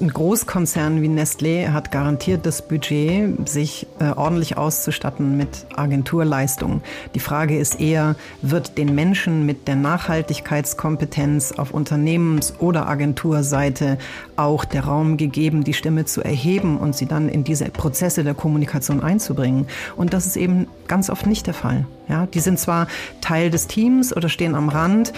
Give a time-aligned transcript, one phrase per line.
[0.00, 6.82] ein Großkonzern wie Nestlé hat garantiert das Budget, sich äh, ordentlich auszustatten mit Agenturleistungen.
[7.14, 13.98] Die Frage ist eher, wird den Menschen mit der Nachhaltigkeitskompetenz auf Unternehmens- oder Agenturseite
[14.36, 18.34] auch der Raum gegeben, die Stimme zu erheben und sie dann in diese Prozesse der
[18.34, 19.66] Kommunikation einzubringen?
[19.96, 21.86] Und das ist eben ganz oft nicht der Fall.
[22.08, 22.86] Ja, die sind zwar
[23.20, 25.12] Teil des Teams oder stehen am Rand,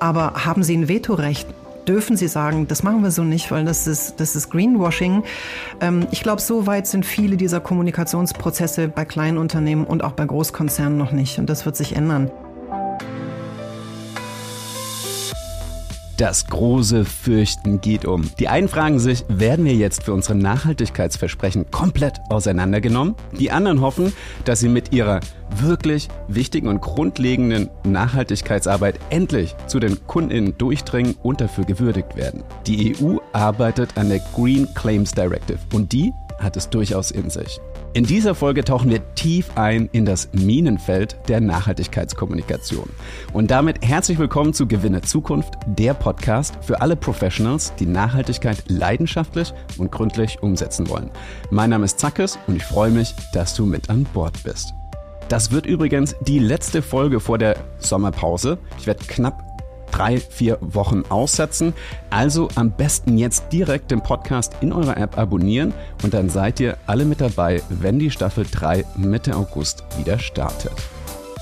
[0.00, 1.46] aber haben sie ein Vetorecht?
[1.88, 5.24] Dürfen sie sagen, das machen wir so nicht, weil das ist, das ist Greenwashing.
[5.80, 10.26] Ähm, ich glaube, so weit sind viele dieser Kommunikationsprozesse bei kleinen Unternehmen und auch bei
[10.26, 11.38] Großkonzernen noch nicht.
[11.38, 12.30] Und das wird sich ändern.
[16.18, 18.28] Das große Fürchten geht um.
[18.40, 23.14] Die einen fragen sich, werden wir jetzt für unsere Nachhaltigkeitsversprechen komplett auseinandergenommen?
[23.38, 24.12] Die anderen hoffen,
[24.44, 25.20] dass sie mit ihrer
[25.54, 32.42] wirklich wichtigen und grundlegenden Nachhaltigkeitsarbeit endlich zu den Kundinnen durchdringen und dafür gewürdigt werden.
[32.66, 37.60] Die EU arbeitet an der Green Claims Directive und die hat es durchaus in sich.
[37.98, 42.88] In dieser Folge tauchen wir tief ein in das Minenfeld der Nachhaltigkeitskommunikation.
[43.32, 49.52] Und damit herzlich willkommen zu Gewinne Zukunft, der Podcast für alle Professionals, die Nachhaltigkeit leidenschaftlich
[49.78, 51.10] und gründlich umsetzen wollen.
[51.50, 54.74] Mein Name ist Zackes und ich freue mich, dass du mit an Bord bist.
[55.28, 58.58] Das wird übrigens die letzte Folge vor der Sommerpause.
[58.78, 59.57] Ich werde knapp
[59.90, 61.74] drei, vier Wochen aussetzen.
[62.10, 66.76] Also am besten jetzt direkt den Podcast in eurer App abonnieren und dann seid ihr
[66.86, 70.72] alle mit dabei, wenn die Staffel 3 Mitte August wieder startet.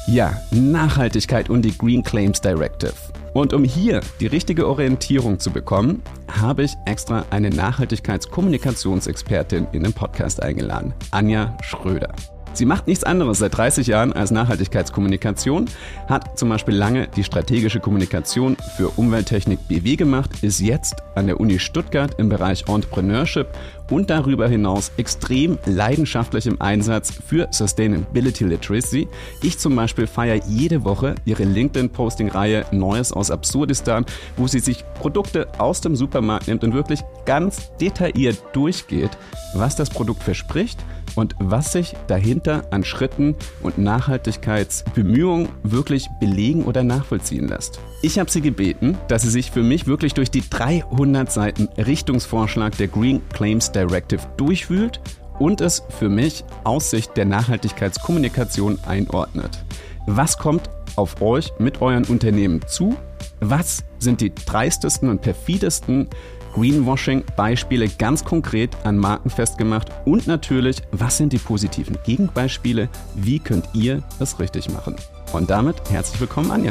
[0.06, 2.94] Ja, Nachhaltigkeit und die Green Claims Directive.
[3.33, 6.03] Und um hier die richtige Orientierung zu bekommen,
[6.41, 12.14] habe ich extra eine Nachhaltigkeitskommunikationsexpertin in den Podcast eingeladen, Anja Schröder.
[12.57, 15.67] Sie macht nichts anderes seit 30 Jahren als Nachhaltigkeitskommunikation,
[16.09, 21.39] hat zum Beispiel lange die strategische Kommunikation für Umwelttechnik BW gemacht, ist jetzt an der
[21.39, 23.49] Uni Stuttgart im Bereich Entrepreneurship
[23.91, 29.09] und darüber hinaus extrem leidenschaftlich im Einsatz für Sustainability Literacy.
[29.43, 34.05] Ich zum Beispiel feiere jede Woche ihre LinkedIn-Posting-Reihe Neues aus Absurdistan,
[34.37, 39.10] wo sie sich Produkte aus dem Supermarkt nimmt und wirklich ganz detailliert durchgeht,
[39.55, 40.78] was das Produkt verspricht
[41.15, 47.81] und was sich dahinter an Schritten und Nachhaltigkeitsbemühungen wirklich belegen oder nachvollziehen lässt.
[48.06, 52.77] Ich habe sie gebeten, dass sie sich für mich wirklich durch die 300 Seiten Richtungsvorschlag
[52.77, 55.00] der Green Claims Directive durchwühlt
[55.41, 59.59] und es für mich aus Sicht der Nachhaltigkeitskommunikation einordnet.
[60.06, 62.95] Was kommt auf euch mit euren Unternehmen zu?
[63.41, 66.09] Was sind die dreistesten und perfidesten
[66.55, 72.89] Greenwashing-Beispiele ganz konkret an Marken festgemacht und natürlich, was sind die positiven Gegenbeispiele?
[73.16, 74.95] Wie könnt ihr es richtig machen?
[75.33, 76.71] Und damit herzlich willkommen, Anja.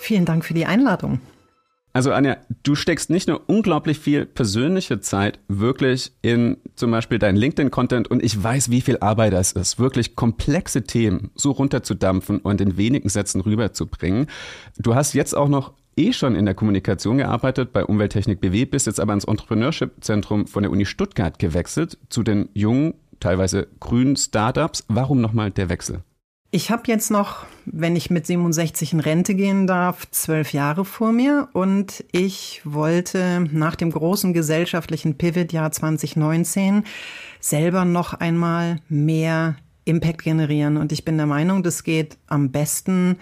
[0.00, 1.20] Vielen Dank für die Einladung.
[1.92, 7.36] Also Anja, du steckst nicht nur unglaublich viel persönliche Zeit wirklich in zum Beispiel deinen
[7.36, 12.62] LinkedIn-Content und ich weiß, wie viel Arbeit das ist, wirklich komplexe Themen so runterzudampfen und
[12.62, 14.28] in wenigen Sätzen rüberzubringen.
[14.78, 18.86] Du hast jetzt auch noch eh schon in der Kommunikation gearbeitet bei Umwelttechnik BW, bist
[18.86, 24.86] jetzt aber ins Entrepreneurship-Zentrum von der Uni Stuttgart gewechselt zu den jungen, teilweise grünen Startups.
[24.88, 26.04] Warum nochmal der Wechsel?
[26.52, 31.12] Ich habe jetzt noch, wenn ich mit 67 in Rente gehen darf, zwölf Jahre vor
[31.12, 36.82] mir und ich wollte nach dem großen gesellschaftlichen Pivot-Jahr 2019
[37.38, 40.76] selber noch einmal mehr Impact generieren.
[40.76, 43.18] Und ich bin der Meinung, das geht am besten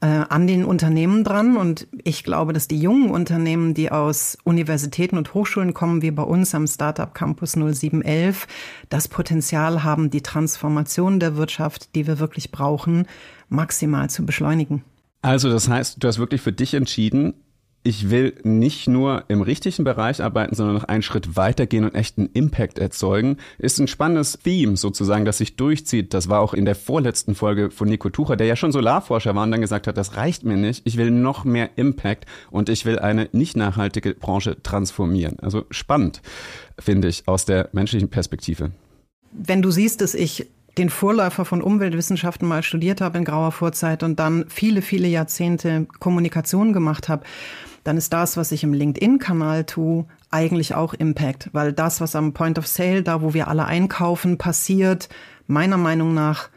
[0.00, 1.56] äh, an den Unternehmen dran.
[1.56, 6.22] Und ich glaube, dass die jungen Unternehmen, die aus Universitäten und Hochschulen kommen, wie bei
[6.22, 8.46] uns am Startup Campus 0711,
[8.88, 13.06] das Potenzial haben, die Transformation der Wirtschaft, die wir wirklich brauchen,
[13.48, 14.84] maximal zu beschleunigen.
[15.22, 17.34] Also das heißt, du hast wirklich für dich entschieden,
[17.84, 22.28] ich will nicht nur im richtigen Bereich arbeiten, sondern noch einen Schritt weitergehen und echten
[22.32, 26.12] Impact erzeugen, ist ein spannendes Theme sozusagen, das sich durchzieht.
[26.12, 29.44] Das war auch in der vorletzten Folge von Nico Tucher, der ja schon Solarforscher war
[29.44, 32.84] und dann gesagt hat, das reicht mir nicht, ich will noch mehr Impact und ich
[32.84, 35.38] will eine nicht nachhaltige Branche transformieren.
[35.40, 36.20] Also spannend,
[36.78, 38.72] finde ich, aus der menschlichen Perspektive.
[39.32, 40.46] Wenn du siehst, dass ich
[40.78, 45.86] den Vorläufer von Umweltwissenschaften mal studiert habe in grauer Vorzeit und dann viele, viele Jahrzehnte
[45.98, 47.24] Kommunikation gemacht habe,
[47.88, 52.34] dann ist das, was ich im LinkedIn-Kanal tue, eigentlich auch Impact, weil das, was am
[52.34, 55.08] Point of Sale, da wo wir alle einkaufen, passiert,
[55.46, 56.50] meiner Meinung nach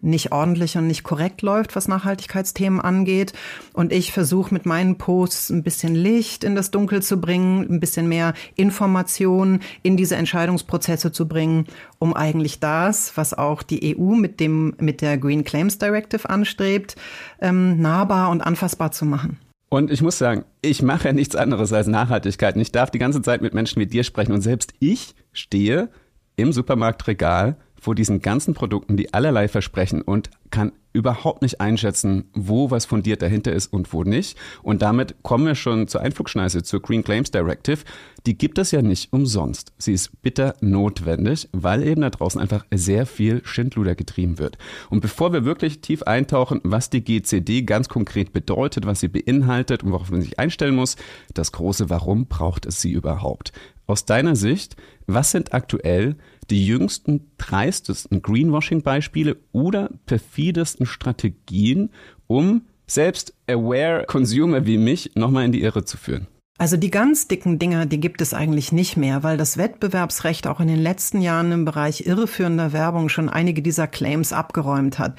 [0.00, 3.32] nicht ordentlich und nicht korrekt läuft, was Nachhaltigkeitsthemen angeht.
[3.72, 7.80] Und ich versuche mit meinen Posts ein bisschen Licht in das Dunkel zu bringen, ein
[7.80, 11.66] bisschen mehr Information in diese Entscheidungsprozesse zu bringen,
[11.98, 16.94] um eigentlich das, was auch die EU mit dem, mit der Green Claims Directive anstrebt,
[17.40, 19.38] ähm, nahbar und anfassbar zu machen.
[19.68, 22.54] Und ich muss sagen, ich mache ja nichts anderes als Nachhaltigkeit.
[22.54, 24.32] Und ich darf die ganze Zeit mit Menschen wie dir sprechen.
[24.32, 25.90] Und selbst ich stehe
[26.36, 32.72] im Supermarktregal vor diesen ganzen Produkten, die allerlei versprechen und kann überhaupt nicht einschätzen, wo
[32.72, 34.36] was fundiert dahinter ist und wo nicht.
[34.64, 37.84] Und damit kommen wir schon zur Einflugschneise, zur Green Claims Directive.
[38.26, 39.72] Die gibt es ja nicht umsonst.
[39.78, 44.58] Sie ist bitter notwendig, weil eben da draußen einfach sehr viel Schindluder getrieben wird.
[44.90, 49.84] Und bevor wir wirklich tief eintauchen, was die GCD ganz konkret bedeutet, was sie beinhaltet
[49.84, 50.96] und worauf man sich einstellen muss,
[51.34, 53.52] das große Warum braucht es sie überhaupt?
[53.86, 54.74] Aus deiner Sicht,
[55.06, 56.16] was sind aktuell
[56.50, 61.90] die jüngsten, dreistesten Greenwashing-Beispiele oder perfidesten Strategien,
[62.26, 66.28] um selbst aware Consumer wie mich nochmal in die Irre zu führen?
[66.58, 70.58] Also die ganz dicken Dinger, die gibt es eigentlich nicht mehr, weil das Wettbewerbsrecht auch
[70.58, 75.18] in den letzten Jahren im Bereich irreführender Werbung schon einige dieser Claims abgeräumt hat.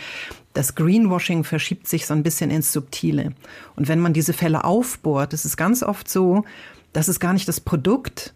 [0.53, 3.33] Das Greenwashing verschiebt sich so ein bisschen ins Subtile.
[3.75, 6.43] Und wenn man diese Fälle aufbohrt, ist es ganz oft so,
[6.91, 8.33] dass es gar nicht das Produkt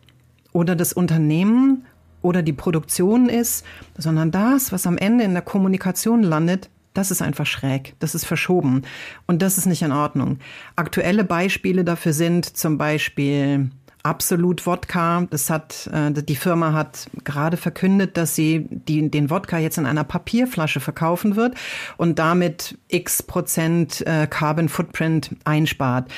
[0.51, 1.87] oder das Unternehmen
[2.21, 3.65] oder die Produktion ist,
[3.97, 8.25] sondern das, was am Ende in der Kommunikation landet, das ist einfach schräg, das ist
[8.25, 8.81] verschoben
[9.25, 10.39] und das ist nicht in Ordnung.
[10.75, 13.69] Aktuelle Beispiele dafür sind zum Beispiel
[14.03, 15.27] Absolut Wodka.
[15.29, 19.85] Das hat äh, die Firma hat gerade verkündet, dass sie die, den Wodka jetzt in
[19.85, 21.55] einer Papierflasche verkaufen wird
[21.97, 26.11] und damit x Prozent äh, Carbon Footprint einspart.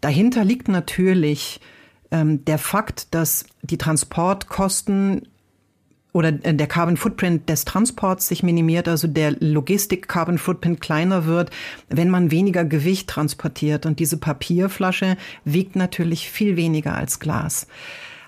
[0.00, 1.60] Dahinter liegt natürlich
[2.12, 5.28] der Fakt, dass die Transportkosten
[6.12, 11.26] oder äh, der Carbon Footprint des Transports sich minimiert, also der Logistik Carbon Footprint kleiner
[11.26, 11.50] wird,
[11.88, 13.86] wenn man weniger Gewicht transportiert.
[13.86, 17.66] Und diese Papierflasche wiegt natürlich viel weniger als Glas.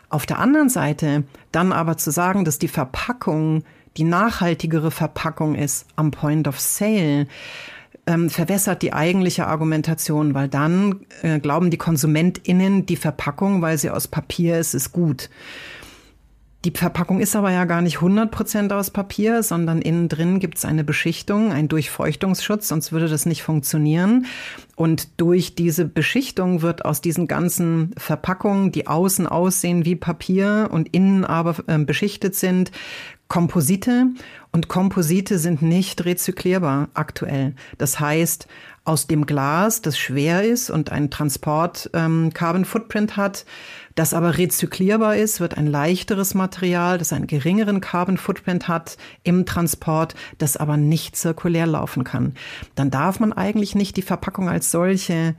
[0.08, 3.64] Auf der anderen Seite dann aber zu sagen, dass die Verpackung
[3.96, 7.26] die nachhaltigere Verpackung ist am Point of Sale,
[8.06, 13.90] ähm, verwässert die eigentliche Argumentation, weil dann äh, glauben die KonsumentInnen, die Verpackung, weil sie
[13.90, 15.30] aus Papier ist, ist gut.
[16.64, 20.58] Die Verpackung ist aber ja gar nicht 100 Prozent aus Papier, sondern innen drin gibt
[20.58, 24.26] es eine Beschichtung, einen Durchfeuchtungsschutz, sonst würde das nicht funktionieren.
[24.76, 30.94] Und durch diese Beschichtung wird aus diesen ganzen Verpackungen, die außen aussehen wie Papier und
[30.94, 32.70] innen aber äh, beschichtet sind,
[33.32, 34.08] Komposite
[34.50, 37.54] und Komposite sind nicht rezyklierbar aktuell.
[37.78, 38.46] Das heißt,
[38.84, 43.46] aus dem Glas, das schwer ist und einen Transport ähm, Carbon Footprint hat,
[43.94, 49.46] das aber rezyklierbar ist, wird ein leichteres Material, das einen geringeren Carbon Footprint hat im
[49.46, 52.34] Transport, das aber nicht zirkulär laufen kann.
[52.74, 55.36] Dann darf man eigentlich nicht die Verpackung als solche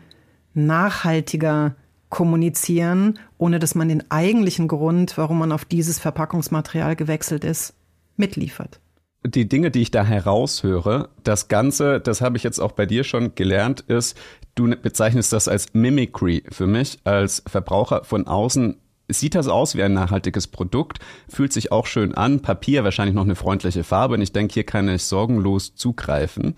[0.55, 1.75] nachhaltiger
[2.09, 7.75] kommunizieren, ohne dass man den eigentlichen Grund, warum man auf dieses Verpackungsmaterial gewechselt ist,
[8.17, 8.79] mitliefert.
[9.25, 13.05] Die Dinge, die ich da heraushöre, das Ganze, das habe ich jetzt auch bei dir
[13.05, 14.17] schon gelernt, ist,
[14.55, 16.43] du bezeichnest das als Mimicry.
[16.51, 18.77] Für mich als Verbraucher von außen
[19.09, 23.23] sieht das aus wie ein nachhaltiges Produkt, fühlt sich auch schön an, Papier wahrscheinlich noch
[23.23, 26.55] eine freundliche Farbe und ich denke, hier kann ich sorgenlos zugreifen.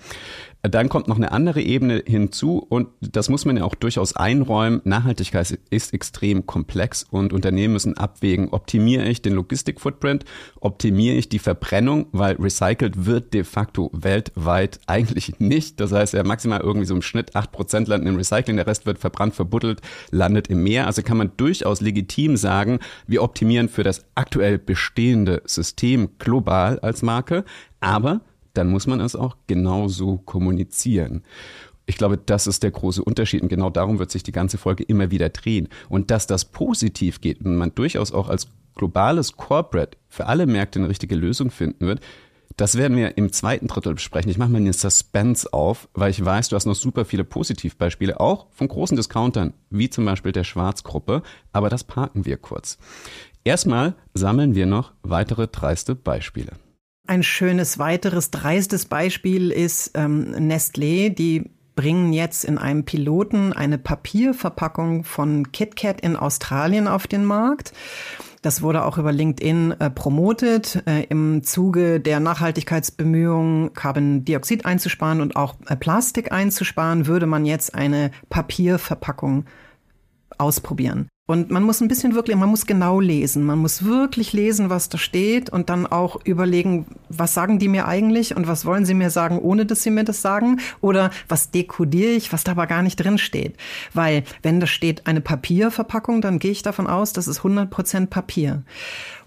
[0.70, 4.82] Dann kommt noch eine andere Ebene hinzu und das muss man ja auch durchaus einräumen.
[4.84, 10.26] Nachhaltigkeit ist extrem komplex und Unternehmen müssen abwägen, optimiere ich den Logistik-Footprint,
[10.60, 15.80] optimiere ich die Verbrennung, weil recycelt wird de facto weltweit eigentlich nicht.
[15.80, 18.86] Das heißt ja maximal irgendwie so im Schnitt acht Prozent landen im Recycling, der Rest
[18.86, 20.88] wird verbrannt, verbuddelt, landet im Meer.
[20.88, 27.02] Also kann man durchaus legitim sagen, wir optimieren für das aktuell bestehende System global als
[27.02, 27.44] Marke,
[27.80, 28.22] aber
[28.58, 31.24] dann muss man es auch genauso kommunizieren.
[31.86, 34.84] Ich glaube, das ist der große Unterschied und genau darum wird sich die ganze Folge
[34.84, 35.70] immer wieder drehen.
[35.88, 40.80] Und dass das positiv geht und man durchaus auch als globales Corporate für alle Märkte
[40.80, 42.02] eine richtige Lösung finden wird,
[42.58, 44.32] das werden wir im zweiten Drittel besprechen.
[44.32, 48.20] Ich mache mal den Suspense auf, weil ich weiß, du hast noch super viele Positivbeispiele,
[48.20, 51.22] auch von großen Discountern, wie zum Beispiel der Schwarzgruppe,
[51.52, 52.78] aber das parken wir kurz.
[53.44, 56.54] Erstmal sammeln wir noch weitere dreiste Beispiele.
[57.08, 63.78] Ein schönes weiteres dreistes Beispiel ist ähm, Nestlé, die bringen jetzt in einem Piloten eine
[63.78, 67.74] Papierverpackung von KitKat in Australien auf den Markt.
[68.42, 75.36] Das wurde auch über LinkedIn äh, promotet, äh, im Zuge der Nachhaltigkeitsbemühungen Carbondioxid einzusparen und
[75.36, 79.46] auch äh, Plastik einzusparen, würde man jetzt eine Papierverpackung
[80.38, 81.08] ausprobieren.
[81.28, 83.46] Und man muss ein bisschen wirklich, man muss genau lesen.
[83.46, 87.88] Man muss wirklich lesen, was da steht und dann auch überlegen, was sagen die mir
[87.88, 90.60] eigentlich und was wollen sie mir sagen, ohne dass sie mir das sagen?
[90.82, 93.58] Oder was dekodiere ich, was da aber gar nicht drin steht?
[93.92, 98.12] Weil wenn da steht eine Papierverpackung, dann gehe ich davon aus, das ist 100 Prozent
[98.12, 98.62] Papier.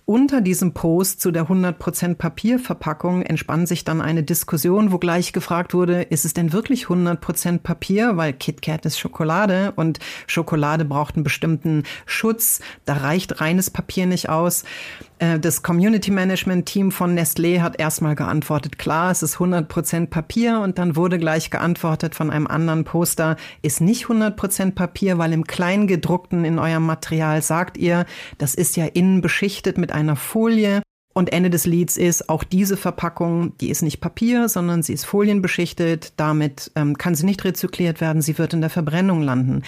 [0.09, 5.75] Unter diesem Post zu der 100% Papierverpackung entspann sich dann eine Diskussion, wo gleich gefragt
[5.75, 8.17] wurde, ist es denn wirklich 100% Papier?
[8.17, 12.61] Weil KitKat ist Schokolade und Schokolade braucht einen bestimmten Schutz.
[12.87, 14.65] Da reicht reines Papier nicht aus.
[15.19, 20.61] Äh, das Community Management Team von Nestlé hat erstmal geantwortet, klar, es ist 100% Papier
[20.61, 25.45] und dann wurde gleich geantwortet von einem anderen Poster, ist nicht 100% Papier, weil im
[25.45, 28.07] Kleingedruckten in eurem Material sagt ihr,
[28.39, 30.83] das ist ja innen beschichtet mit einer Folie.
[31.15, 35.05] Und Ende des Lieds ist, auch diese Verpackung, die ist nicht Papier, sondern sie ist
[35.05, 36.13] folienbeschichtet.
[36.17, 39.65] Damit ähm, kann sie nicht rezykliert werden, sie wird in der Verbrennung landen.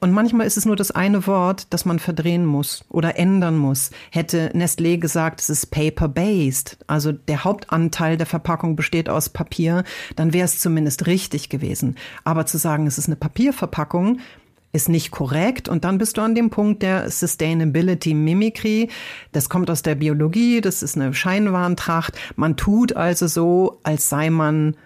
[0.00, 3.90] Und manchmal ist es nur das eine Wort, das man verdrehen muss oder ändern muss.
[4.12, 9.82] Hätte Nestlé gesagt, es ist paper-based, also der Hauptanteil der Verpackung besteht aus Papier,
[10.14, 11.96] dann wäre es zumindest richtig gewesen.
[12.22, 14.20] Aber zu sagen, es ist eine Papierverpackung,
[14.72, 15.68] ist nicht korrekt.
[15.68, 18.90] Und dann bist du an dem Punkt der Sustainability Mimicry.
[19.32, 22.16] Das kommt aus der Biologie, das ist eine Scheinwarntracht.
[22.36, 24.76] Man tut also so, als sei man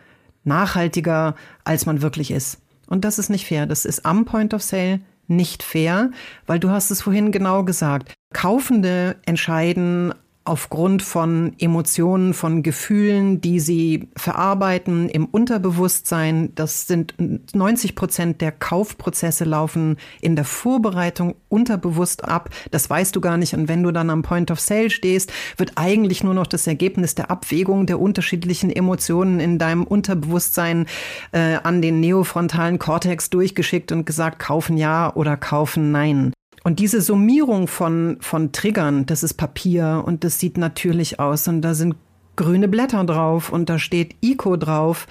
[0.45, 2.62] nachhaltiger, als man wirklich ist.
[2.93, 3.65] Und das ist nicht fair.
[3.65, 6.11] Das ist am Point of Sale nicht fair,
[6.47, 8.13] weil du hast es vorhin genau gesagt.
[8.35, 10.13] Kaufende entscheiden
[10.45, 16.53] aufgrund von Emotionen, von Gefühlen, die sie verarbeiten im Unterbewusstsein.
[16.55, 17.15] Das sind
[17.55, 22.51] 90 Prozent der Kaufprozesse laufen in der Vorbereitung unterbewusst ab.
[22.73, 23.55] Das weißt du gar nicht.
[23.55, 27.15] Und wenn du dann am Point of Sale stehst, wird eigentlich nur noch das Ergebnis
[27.15, 30.87] der Abwägung der unterschiedlichen Emotionen in deinem Unterbewusstsein
[31.31, 36.33] äh, an den neofrontalen Kortex durchgeschickt und gesagt, kaufen ja oder kaufen nein.
[36.65, 41.61] Und diese Summierung von, von Triggern, das ist Papier und das sieht natürlich aus und
[41.63, 41.97] da sind
[42.37, 45.07] grüne Blätter drauf und da steht ICO drauf,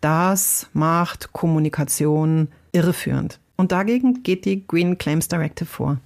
[0.00, 3.38] das macht Kommunikation irreführend.
[3.56, 5.98] Und dagegen geht die Green Claims Directive vor.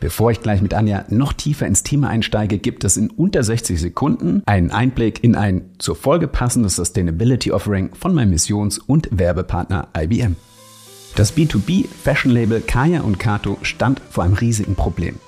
[0.00, 3.80] Bevor ich gleich mit Anja noch tiefer ins Thema einsteige, gibt es in unter 60
[3.80, 9.88] Sekunden einen Einblick in ein zur Folge passendes Sustainability Offering von meinem Missions- und Werbepartner
[9.96, 10.36] IBM.
[11.16, 15.18] Das B2B-Fashion-Label Kaya und Kato stand vor einem riesigen Problem.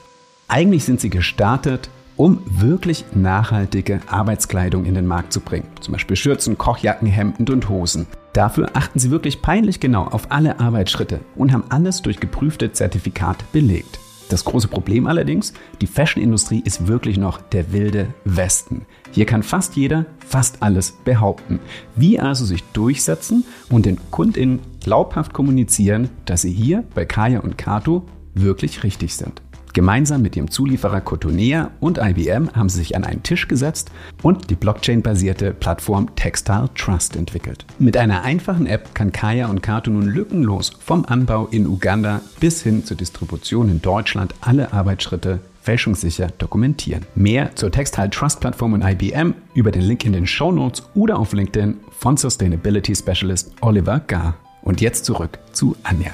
[0.46, 5.66] Eigentlich sind sie gestartet, um wirklich nachhaltige Arbeitskleidung in den Markt zu bringen.
[5.80, 8.06] Zum Beispiel Schürzen, Kochjacken, Hemden und Hosen.
[8.34, 13.46] Dafür achten sie wirklich peinlich genau auf alle Arbeitsschritte und haben alles durch geprüfte Zertifikate
[13.52, 13.98] belegt.
[14.28, 18.84] Das große Problem allerdings, die Fashion-Industrie ist wirklich noch der wilde Westen.
[19.12, 21.60] Hier kann fast jeder fast alles behaupten.
[21.96, 27.58] Wie also sich durchsetzen und den KundInnen glaubhaft kommunizieren, dass sie hier bei Kaya und
[27.58, 29.42] Kato wirklich richtig sind.
[29.74, 33.90] Gemeinsam mit ihrem Zulieferer Cotonea und IBM haben sie sich an einen Tisch gesetzt
[34.22, 37.66] und die Blockchain-basierte Plattform Textile Trust entwickelt.
[37.78, 42.62] Mit einer einfachen App kann Kaya und Kato nun lückenlos vom Anbau in Uganda bis
[42.62, 47.04] hin zur Distribution in Deutschland alle Arbeitsschritte fälschungssicher dokumentieren.
[47.14, 51.18] Mehr zur Textile Trust Plattform und IBM über den Link in den Show Notes oder
[51.18, 54.34] auf LinkedIn von Sustainability Specialist Oliver Gar.
[54.68, 56.10] Und jetzt zurück zu Anja.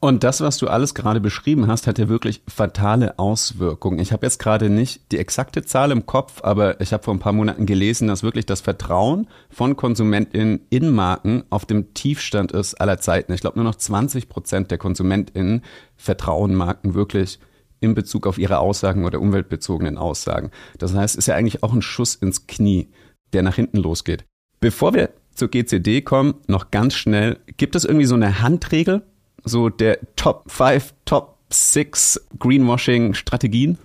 [0.00, 4.00] Und das, was du alles gerade beschrieben hast, hat ja wirklich fatale Auswirkungen.
[4.00, 7.20] Ich habe jetzt gerade nicht die exakte Zahl im Kopf, aber ich habe vor ein
[7.20, 12.74] paar Monaten gelesen, dass wirklich das Vertrauen von KonsumentInnen in Marken auf dem Tiefstand ist
[12.74, 13.32] aller Zeiten.
[13.32, 15.62] Ich glaube, nur noch 20 Prozent der KonsumentInnen
[15.96, 17.38] vertrauen Marken wirklich
[17.78, 20.50] in Bezug auf ihre Aussagen oder umweltbezogenen Aussagen.
[20.78, 22.90] Das heißt, es ist ja eigentlich auch ein Schuss ins Knie,
[23.32, 24.24] der nach hinten losgeht.
[24.64, 29.02] Bevor wir zur GCD kommen, noch ganz schnell, gibt es irgendwie so eine Handregel,
[29.44, 33.76] so der Top 5, Top 6 Greenwashing-Strategien?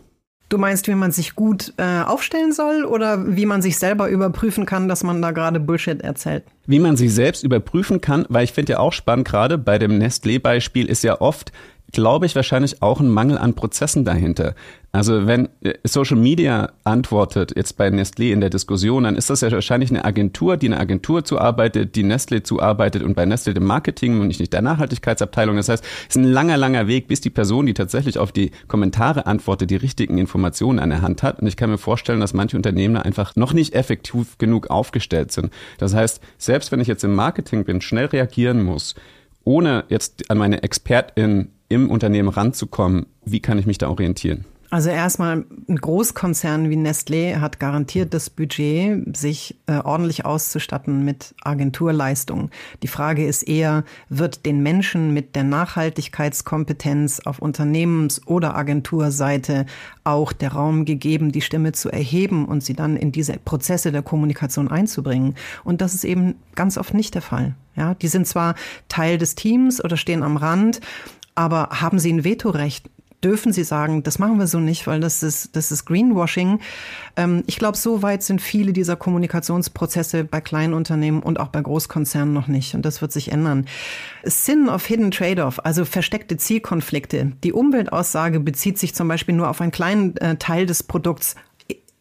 [0.47, 4.65] Du meinst, wie man sich gut äh, aufstellen soll oder wie man sich selber überprüfen
[4.65, 6.45] kann, dass man da gerade Bullshit erzählt?
[6.65, 9.97] Wie man sich selbst überprüfen kann, weil ich finde ja auch spannend, gerade bei dem
[9.97, 11.51] Nestlé-Beispiel ist ja oft,
[11.91, 14.55] glaube ich, wahrscheinlich auch ein Mangel an Prozessen dahinter.
[14.91, 19.41] Also wenn äh, Social Media antwortet jetzt bei Nestlé in der Diskussion, dann ist das
[19.41, 23.65] ja wahrscheinlich eine Agentur, die eine Agentur zuarbeitet, die Nestlé zuarbeitet und bei Nestlé dem
[23.65, 25.57] Marketing und nicht der Nachhaltigkeitsabteilung.
[25.57, 28.51] Das heißt, es ist ein langer, langer Weg, bis die Person, die tatsächlich auf die
[28.67, 31.39] Kommentare antwortet, die richtigen Informationen an der Hand hat.
[31.39, 35.51] Und ich kann mir vorstellen, dass manche Unternehmen einfach noch nicht effektiv genug aufgestellt sind.
[35.77, 38.95] Das heißt, selbst wenn ich jetzt im Marketing bin, schnell reagieren muss,
[39.43, 44.45] ohne jetzt an meine Expertin im Unternehmen ranzukommen, wie kann ich mich da orientieren?
[44.71, 51.33] Also erstmal ein Großkonzern wie Nestlé hat garantiert das Budget, sich äh, ordentlich auszustatten mit
[51.41, 52.51] Agenturleistungen.
[52.83, 59.65] Die Frage ist eher, wird den Menschen mit der Nachhaltigkeitskompetenz auf Unternehmens- oder Agenturseite
[60.03, 64.03] auch der Raum gegeben, die Stimme zu erheben und sie dann in diese Prozesse der
[64.03, 65.33] Kommunikation einzubringen?
[65.63, 67.55] Und das ist eben ganz oft nicht der Fall.
[67.75, 68.53] Ja, die sind zwar
[68.87, 70.79] Teil des Teams oder stehen am Rand,
[71.35, 72.89] aber haben sie ein Vetorecht?
[73.23, 76.59] dürfen sie sagen, das machen wir so nicht, weil das ist, das ist Greenwashing.
[77.15, 81.61] Ähm, ich glaube, so weit sind viele dieser Kommunikationsprozesse bei kleinen Unternehmen und auch bei
[81.61, 82.75] Großkonzernen noch nicht.
[82.75, 83.65] Und das wird sich ändern.
[84.23, 87.33] Sin of Hidden Trade-off, also versteckte Zielkonflikte.
[87.43, 91.35] Die Umweltaussage bezieht sich zum Beispiel nur auf einen kleinen äh, Teil des Produkts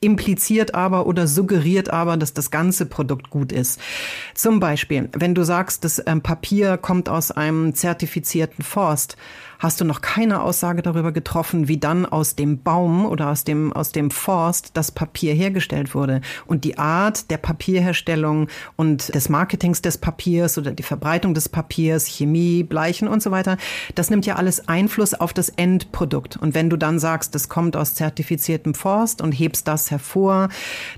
[0.01, 3.81] impliziert aber oder suggeriert aber, dass das ganze Produkt gut ist.
[4.35, 9.17] Zum Beispiel, wenn du sagst, das ähm, Papier kommt aus einem zertifizierten Forst,
[9.59, 13.73] hast du noch keine Aussage darüber getroffen, wie dann aus dem Baum oder aus dem,
[13.73, 16.21] aus dem Forst das Papier hergestellt wurde.
[16.47, 22.07] Und die Art der Papierherstellung und des Marketings des Papiers oder die Verbreitung des Papiers,
[22.07, 23.57] Chemie, Bleichen und so weiter,
[23.95, 26.37] das nimmt ja alles Einfluss auf das Endprodukt.
[26.37, 30.49] Und wenn du dann sagst, das kommt aus zertifiziertem Forst und hebst das hervor,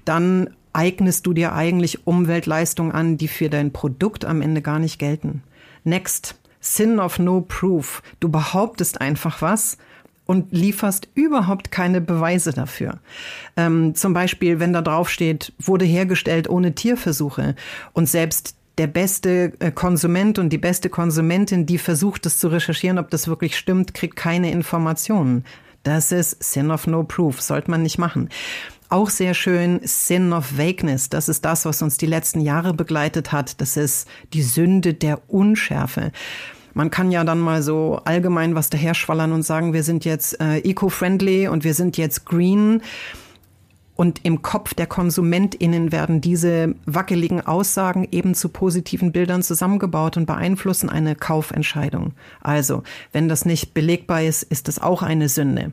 [0.05, 4.99] dann eignest du dir eigentlich Umweltleistungen an, die für dein Produkt am Ende gar nicht
[4.99, 5.43] gelten.
[5.85, 6.40] Next.
[6.61, 8.03] Sin of No Proof.
[8.21, 9.79] Du behauptest einfach was
[10.27, 13.01] und lieferst überhaupt keine Beweise dafür.
[13.57, 17.57] Ähm, zum Beispiel, wenn da drauf steht, wurde hergestellt ohne Tierversuche
[17.95, 22.99] und selbst der beste äh, Konsument und die beste Konsumentin, die versucht es zu recherchieren,
[22.99, 25.45] ob das wirklich stimmt, kriegt keine Informationen.
[25.83, 28.29] Das ist Sin of No Proof, sollte man nicht machen.
[28.91, 31.09] Auch sehr schön Sin of Vagueness.
[31.09, 33.61] Das ist das, was uns die letzten Jahre begleitet hat.
[33.61, 36.11] Das ist die Sünde der Unschärfe.
[36.75, 40.59] Man kann ja dann mal so allgemein was daherschwallern und sagen, wir sind jetzt äh,
[40.59, 42.83] eco-friendly und wir sind jetzt green.
[43.95, 50.27] Und im Kopf der KonsumentInnen werden diese wackeligen Aussagen eben zu positiven Bildern zusammengebaut und
[50.27, 52.15] beeinflussen eine Kaufentscheidung.
[52.41, 52.83] Also,
[53.13, 55.73] wenn das nicht belegbar ist, ist das auch eine Sünde.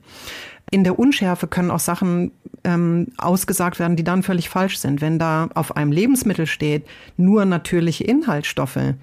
[0.69, 2.31] In der Unschärfe können auch Sachen
[2.63, 4.99] ähm, ausgesagt werden, die dann völlig falsch sind.
[4.99, 8.95] Wenn da auf einem Lebensmittel steht, nur natürliche Inhaltsstoffe,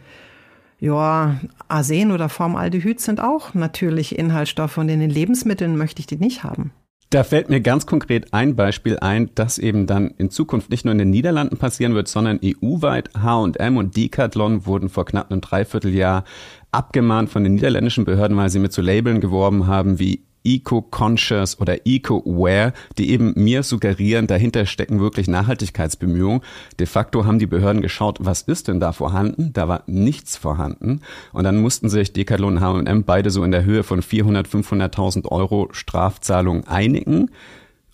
[0.80, 6.16] ja, Arsen oder Formaldehyd sind auch natürliche Inhaltsstoffe und in den Lebensmitteln möchte ich die
[6.16, 6.72] nicht haben.
[7.08, 10.92] Da fällt mir ganz konkret ein Beispiel ein, das eben dann in Zukunft nicht nur
[10.92, 13.10] in den Niederlanden passieren wird, sondern EU-weit.
[13.14, 16.24] H&M und Decathlon wurden vor knapp einem Dreivierteljahr
[16.72, 21.86] abgemahnt von den niederländischen Behörden, weil sie mit so Labeln geworben haben wie Eco-Conscious oder
[21.86, 26.42] Eco-Aware, die eben mir suggerieren, dahinter stecken wirklich Nachhaltigkeitsbemühungen.
[26.78, 29.52] De facto haben die Behörden geschaut, was ist denn da vorhanden?
[29.52, 31.00] Da war nichts vorhanden.
[31.32, 35.26] Und dann mussten sich Decathlon und H&M beide so in der Höhe von 400, 500.000
[35.28, 37.30] Euro Strafzahlung einigen.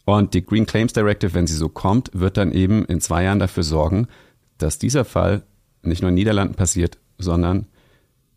[0.05, 3.39] Und die Green Claims Directive, wenn sie so kommt, wird dann eben in zwei Jahren
[3.39, 4.09] dafür sorgen,
[4.59, 5.43] dass dieser Fall
[5.83, 7.67] nicht nur in Niederlanden passiert, sondern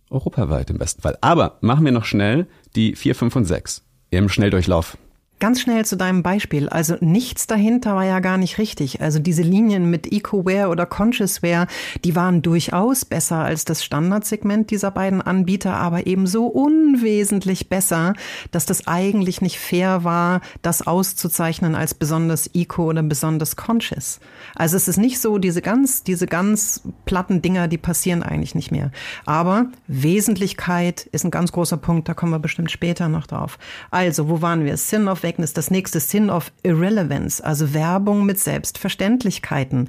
[0.10, 1.17] europaweit im besten Fall.
[1.21, 3.84] Aber machen wir noch schnell die 4, 5 und 6
[4.19, 4.97] im Schnelldurchlauf.
[5.39, 6.69] Ganz schnell zu deinem Beispiel.
[6.69, 9.02] Also nichts dahinter war ja gar nicht richtig.
[9.02, 11.67] Also diese Linien mit EcoWare oder ConsciousWare,
[12.06, 18.13] die waren durchaus besser als das Standardsegment dieser beiden Anbieter, aber eben so unwesentlich besser,
[18.52, 24.22] dass das eigentlich nicht fair war, das auszuzeichnen als besonders Eco oder besonders Conscious.
[24.56, 28.72] Also es ist nicht so, diese ganz, diese ganz platten Dinger, die passieren eigentlich nicht
[28.72, 28.91] mehr.
[29.26, 33.60] Aber Wesentlichkeit ist ein ganz großer Punkt, da kommen wir bestimmt später noch drauf.
[33.91, 34.78] Also, wo waren wir?
[34.78, 39.88] Sin of Ist das nächste Sin of Irrelevance, also Werbung mit Selbstverständlichkeiten.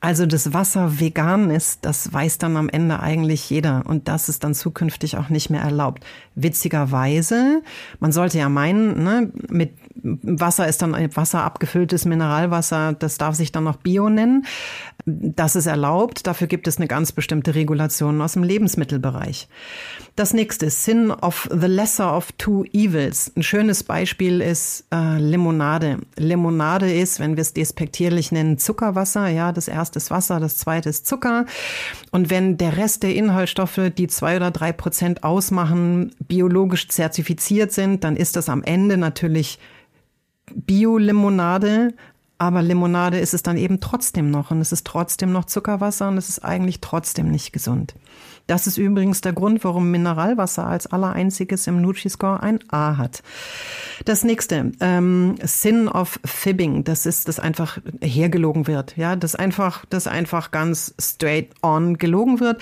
[0.00, 4.42] Also das Wasser vegan ist, das weiß dann am Ende eigentlich jeder und das ist
[4.42, 6.04] dann zukünftig auch nicht mehr erlaubt.
[6.34, 7.62] Witzigerweise,
[8.00, 13.52] man sollte ja meinen, ne, mit Wasser ist dann Wasser abgefülltes Mineralwasser, das darf sich
[13.52, 14.44] dann noch Bio nennen.
[15.04, 19.48] Das ist erlaubt, dafür gibt es eine ganz bestimmte Regulation aus dem Lebensmittelbereich.
[20.14, 23.32] Das nächste, Sin of the Lesser of Two Evils.
[23.34, 26.00] Ein schönes Beispiel ist äh, Limonade.
[26.18, 29.28] Limonade ist, wenn wir es despektierlich nennen, Zuckerwasser.
[29.28, 31.46] Ja, das erste ist Wasser, das zweite ist Zucker.
[32.10, 38.04] Und wenn der Rest der Inhaltsstoffe, die zwei oder drei Prozent ausmachen, biologisch zertifiziert sind,
[38.04, 39.58] dann ist das am Ende natürlich
[40.54, 41.94] Bio-Limonade,
[42.36, 46.18] aber Limonade ist es dann eben trotzdem noch und es ist trotzdem noch Zuckerwasser und
[46.18, 47.94] es ist eigentlich trotzdem nicht gesund.
[48.46, 53.22] Das ist übrigens der Grund, warum Mineralwasser als allereinziges im Nutri-Score ein A hat.
[54.04, 58.96] Das nächste, ähm, Sin of Fibbing, das ist, dass einfach hergelogen wird.
[58.96, 62.60] Ja, das einfach, das einfach ganz straight on gelogen wird.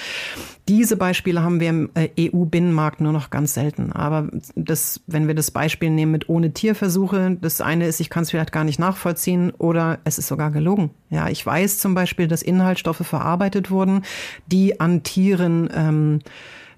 [0.71, 3.91] Diese Beispiele haben wir im äh, EU-Binnenmarkt nur noch ganz selten.
[3.91, 8.23] Aber das, wenn wir das Beispiel nehmen mit ohne Tierversuche, das eine ist, ich kann
[8.23, 10.91] es vielleicht gar nicht nachvollziehen oder es ist sogar gelogen.
[11.09, 14.03] Ja, ich weiß zum Beispiel, dass Inhaltsstoffe verarbeitet wurden,
[14.47, 16.21] die an Tieren ähm,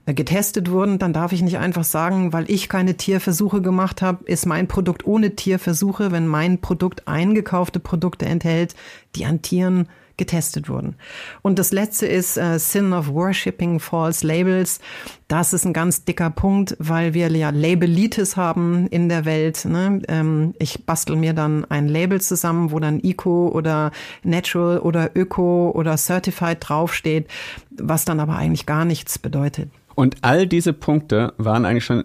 [0.06, 4.46] getestet wurden, dann darf ich nicht einfach sagen, weil ich keine Tierversuche gemacht habe, ist
[4.46, 8.74] mein Produkt ohne Tierversuche, wenn mein Produkt eingekaufte Produkte enthält,
[9.16, 9.86] die an Tieren
[10.22, 10.94] getestet wurden.
[11.42, 14.78] Und das letzte ist äh, Sin of Worshipping False Labels.
[15.26, 19.64] Das ist ein ganz dicker Punkt, weil wir ja Labelitis haben in der Welt.
[19.64, 20.00] Ne?
[20.06, 23.90] Ähm, ich bastel mir dann ein Label zusammen, wo dann Eco oder
[24.22, 27.26] Natural oder Öko oder Certified draufsteht,
[27.70, 29.70] was dann aber eigentlich gar nichts bedeutet.
[29.96, 32.04] Und all diese Punkte waren eigentlich schon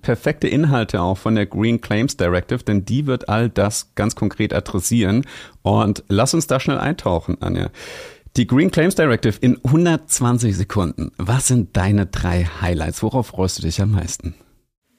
[0.00, 4.52] perfekte Inhalte auch von der Green Claims Directive, denn die wird all das ganz konkret
[4.54, 5.24] adressieren.
[5.62, 7.70] Und lass uns da schnell eintauchen, Anja.
[8.36, 11.12] Die Green Claims Directive in 120 Sekunden.
[11.18, 13.02] Was sind deine drei Highlights?
[13.02, 14.34] Worauf freust du dich am meisten?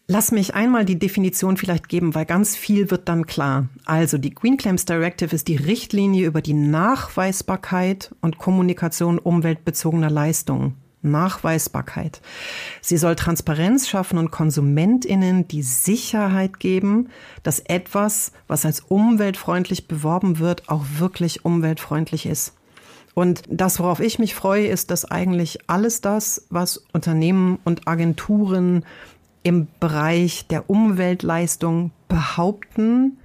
[0.06, 3.70] Lass mich einmal die Definition vielleicht geben, weil ganz viel wird dann klar.
[3.86, 10.76] Also die Green Claims Directive ist die Richtlinie über die Nachweisbarkeit und Kommunikation umweltbezogener Leistungen.
[11.04, 12.22] Nachweisbarkeit.
[12.82, 17.10] Sie soll Transparenz schaffen und Konsumentinnen die Sicherheit geben,
[17.44, 22.54] dass etwas, was als umweltfreundlich beworben wird, auch wirklich umweltfreundlich ist.
[23.14, 28.86] Und das, worauf ich mich freue, ist, dass eigentlich alles das, was Unternehmen und Agenturen
[29.44, 33.20] im Bereich der Umweltleistung behaupten,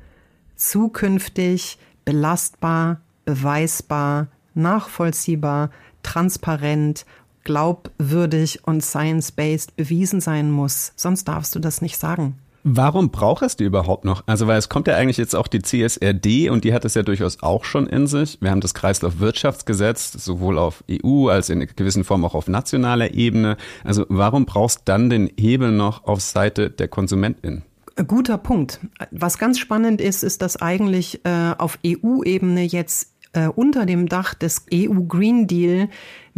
[0.56, 5.70] zukünftig belastbar, beweisbar, nachvollziehbar,
[6.02, 7.06] transparent
[7.48, 10.92] glaubwürdig und science-based bewiesen sein muss.
[10.96, 12.36] Sonst darfst du das nicht sagen.
[12.62, 14.22] Warum braucht es die überhaupt noch?
[14.26, 17.02] Also, weil es kommt ja eigentlich jetzt auch die CSRD und die hat es ja
[17.02, 18.36] durchaus auch schon in sich.
[18.42, 23.56] Wir haben das Kreislaufwirtschaftsgesetz sowohl auf EU als in gewissen Form auch auf nationaler Ebene.
[23.82, 27.62] Also, warum brauchst dann den Hebel noch auf Seite der KonsumentInnen?
[28.06, 28.80] Guter Punkt.
[29.10, 34.34] Was ganz spannend ist, ist, dass eigentlich äh, auf EU-Ebene jetzt äh, unter dem Dach
[34.34, 35.88] des EU Green Deal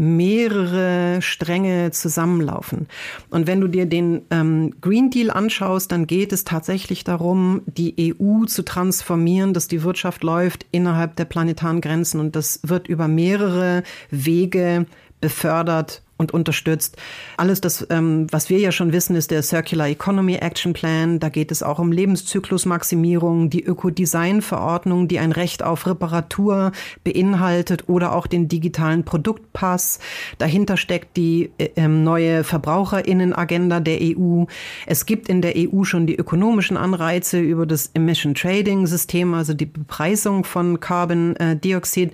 [0.00, 2.88] mehrere Stränge zusammenlaufen.
[3.28, 8.14] Und wenn du dir den ähm, Green Deal anschaust, dann geht es tatsächlich darum, die
[8.18, 12.18] EU zu transformieren, dass die Wirtschaft läuft innerhalb der planetaren Grenzen.
[12.18, 14.86] Und das wird über mehrere Wege
[15.20, 16.98] befördert und unterstützt.
[17.38, 21.18] Alles das, ähm, was wir ja schon wissen, ist der Circular Economy Action Plan.
[21.18, 26.72] Da geht es auch um Lebenszyklusmaximierung, die Ökodesign-Verordnung, die ein Recht auf Reparatur
[27.04, 29.98] beinhaltet oder auch den digitalen Produktpass.
[30.36, 34.44] Dahinter steckt die äh, ähm, neue Verbraucherinnenagenda der EU.
[34.86, 39.54] Es gibt in der EU schon die ökonomischen Anreize über das Emission Trading System, also
[39.54, 42.12] die Bepreisung von Carbon äh, Dioxid.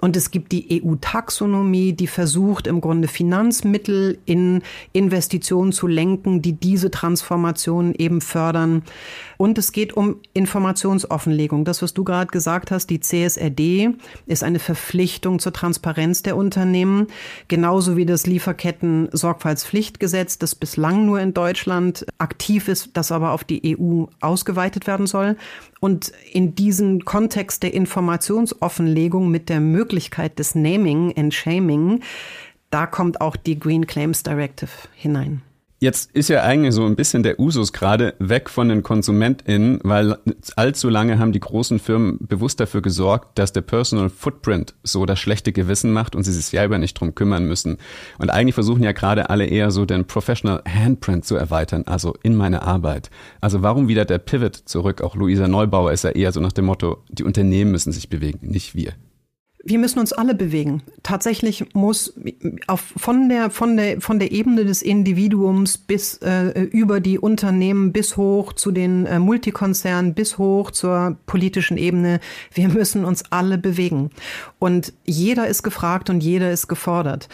[0.00, 4.60] Und es gibt die EU-Taxonomie, die versucht im Grunde Finanz Finanzmittel in
[4.92, 8.82] Investitionen zu lenken, die diese Transformation eben fördern.
[9.38, 11.64] Und es geht um Informationsoffenlegung.
[11.64, 13.94] Das, was du gerade gesagt hast, die CSRD
[14.26, 17.06] ist eine Verpflichtung zur Transparenz der Unternehmen,
[17.46, 23.78] genauso wie das Lieferketten-Sorgfaltspflichtgesetz, das bislang nur in Deutschland aktiv ist, das aber auf die
[23.78, 25.36] EU ausgeweitet werden soll.
[25.80, 32.02] Und in diesen Kontext der Informationsoffenlegung mit der Möglichkeit des Naming and Shaming
[32.70, 35.42] da kommt auch die Green Claims Directive hinein.
[35.80, 40.18] Jetzt ist ja eigentlich so ein bisschen der Usus gerade weg von den KonsumentInnen, weil
[40.56, 45.20] allzu lange haben die großen Firmen bewusst dafür gesorgt, dass der Personal Footprint so das
[45.20, 47.76] schlechte Gewissen macht und sie sich selber nicht drum kümmern müssen.
[48.18, 52.34] Und eigentlich versuchen ja gerade alle eher so den Professional Handprint zu erweitern, also in
[52.34, 53.08] meine Arbeit.
[53.40, 55.00] Also warum wieder der Pivot zurück?
[55.00, 58.40] Auch Luisa Neubauer ist ja eher so nach dem Motto, die Unternehmen müssen sich bewegen,
[58.42, 58.94] nicht wir
[59.68, 60.82] wir müssen uns alle bewegen.
[61.02, 62.14] Tatsächlich muss
[62.66, 67.92] auf, von, der, von, der, von der Ebene des Individuums bis äh, über die Unternehmen
[67.92, 72.20] bis hoch zu den äh, Multikonzernen bis hoch zur politischen Ebene,
[72.52, 74.10] wir müssen uns alle bewegen.
[74.58, 77.28] Und jeder ist gefragt und jeder ist gefordert.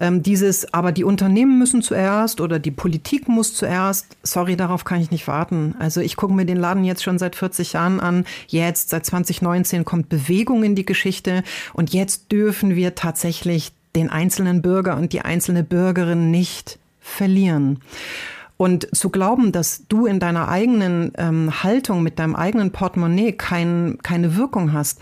[0.00, 5.00] Ähm, dieses, aber die Unternehmen müssen zuerst oder die Politik muss zuerst, sorry, darauf kann
[5.00, 5.74] ich nicht warten.
[5.78, 8.24] Also ich gucke mir den Laden jetzt schon seit 40 Jahren an.
[8.48, 14.62] Jetzt, seit 2019, kommt Bewegung in die Geschichte und jetzt dürfen wir tatsächlich den einzelnen
[14.62, 17.80] Bürger und die einzelne Bürgerin nicht verlieren.
[18.56, 23.98] Und zu glauben, dass du in deiner eigenen ähm, Haltung mit deinem eigenen Portemonnaie kein,
[24.02, 25.00] keine Wirkung hast,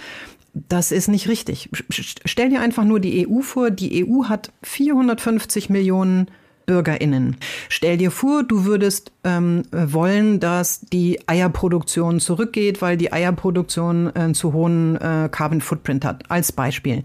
[0.69, 1.71] das ist nicht richtig.
[1.91, 3.71] Stell dir einfach nur die EU vor.
[3.71, 6.29] Die EU hat 450 Millionen
[6.69, 7.37] BürgerInnen.
[7.69, 14.33] Stell dir vor, du würdest ähm, wollen, dass die Eierproduktion zurückgeht, weil die Eierproduktion äh,
[14.33, 16.31] zu hohen äh, Carbon Footprint hat.
[16.31, 17.03] Als Beispiel.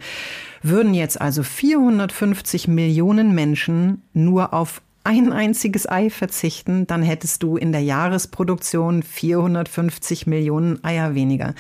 [0.62, 7.58] Würden jetzt also 450 Millionen Menschen nur auf ein einziges Ei verzichten, dann hättest du
[7.58, 11.56] in der Jahresproduktion 450 Millionen Eier weniger.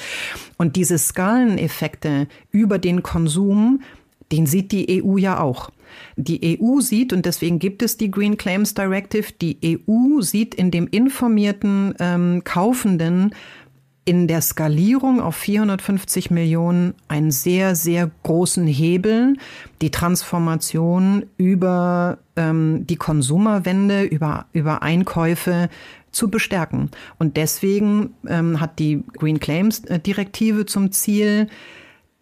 [0.58, 3.82] Und diese Skaleneffekte über den Konsum,
[4.32, 5.72] den sieht die EU ja auch.
[6.16, 10.72] Die EU sieht, und deswegen gibt es die Green Claims Directive, die EU sieht in
[10.72, 13.36] dem informierten ähm, Kaufenden
[14.06, 19.36] in der Skalierung auf 450 Millionen einen sehr, sehr großen Hebel,
[19.82, 25.70] die Transformation über ähm, die Konsumerwende, über, über Einkäufe
[26.12, 26.92] zu bestärken.
[27.20, 31.48] Und deswegen ähm, hat die Green Claims Direktive zum Ziel,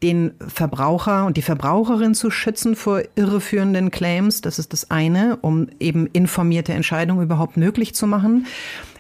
[0.02, 4.42] den Verbraucher und die Verbraucherin zu schützen vor irreführenden Claims.
[4.42, 8.48] Das ist das eine, um eben informierte Entscheidungen überhaupt möglich zu machen.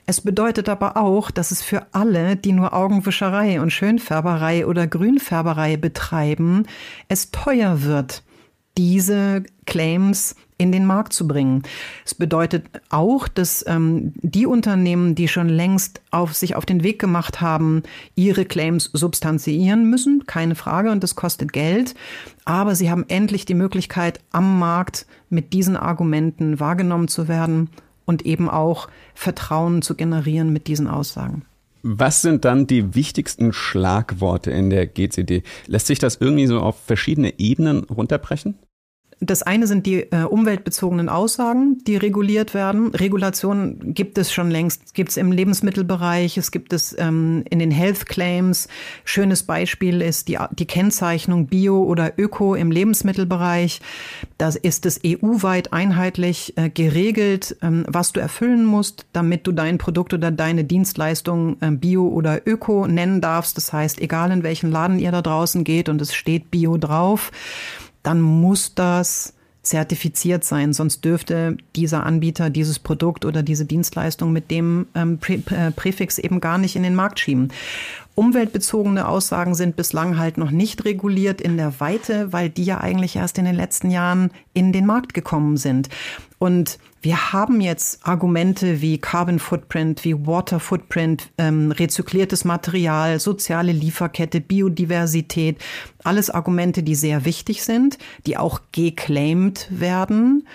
[0.06, 5.78] Es bedeutet aber auch, dass es für alle, die nur Augenwischerei und Schönfärberei oder Grünfärberei
[5.78, 6.66] betreiben,
[7.08, 8.24] es teuer wird,
[8.78, 11.64] diese Claims in den Markt zu bringen.
[12.06, 17.00] Es bedeutet auch, dass ähm, die Unternehmen, die schon längst auf sich auf den Weg
[17.00, 17.82] gemacht haben,
[18.14, 21.96] ihre Claims substanziieren müssen, keine Frage, und das kostet Geld.
[22.46, 27.72] Aber sie haben endlich die Möglichkeit, am Markt mit diesen Argumenten wahrgenommen zu werden
[28.06, 31.44] und eben auch Vertrauen zu generieren mit diesen Aussagen.
[31.82, 35.42] Was sind dann die wichtigsten Schlagworte in der GCD?
[35.66, 38.60] Lässt sich das irgendwie so auf verschiedene Ebenen runterbrechen?
[39.24, 42.88] Das eine sind die äh, umweltbezogenen Aussagen, die reguliert werden.
[42.88, 47.70] Regulationen gibt es schon längst, gibt es im Lebensmittelbereich, es gibt es ähm, in den
[47.70, 48.68] Health Claims.
[49.06, 53.82] Schönes Beispiel ist die, die Kennzeichnung Bio oder Öko im Lebensmittelbereich.
[54.40, 59.78] Das ist es EU-weit einheitlich äh, geregelt, ähm, was du erfüllen musst, damit du dein
[59.78, 63.56] Produkt oder deine Dienstleistung äh, Bio oder Öko nennen darfst.
[63.56, 67.32] Das heißt, egal in welchen Laden ihr da draußen geht und es steht Bio drauf,
[68.04, 69.34] dann muss das
[69.64, 75.40] zertifiziert sein, sonst dürfte dieser Anbieter dieses Produkt oder diese Dienstleistung mit dem ähm, Prä
[75.52, 77.50] äh, Präfix eben gar nicht in den Markt schieben.
[78.16, 83.16] Umweltbezogene Aussagen sind bislang halt noch nicht reguliert in der Weite, weil die ja eigentlich
[83.16, 85.90] erst in den letzten Jahren in den Markt gekommen sind.
[86.42, 93.72] Und wir haben jetzt Argumente wie Carbon Footprint, wie Water Footprint, ähm, rezykliertes Material, soziale
[93.72, 95.60] Lieferkette, Biodiversität.
[96.04, 100.48] Alles Argumente, die sehr wichtig sind, die auch geclaimed werden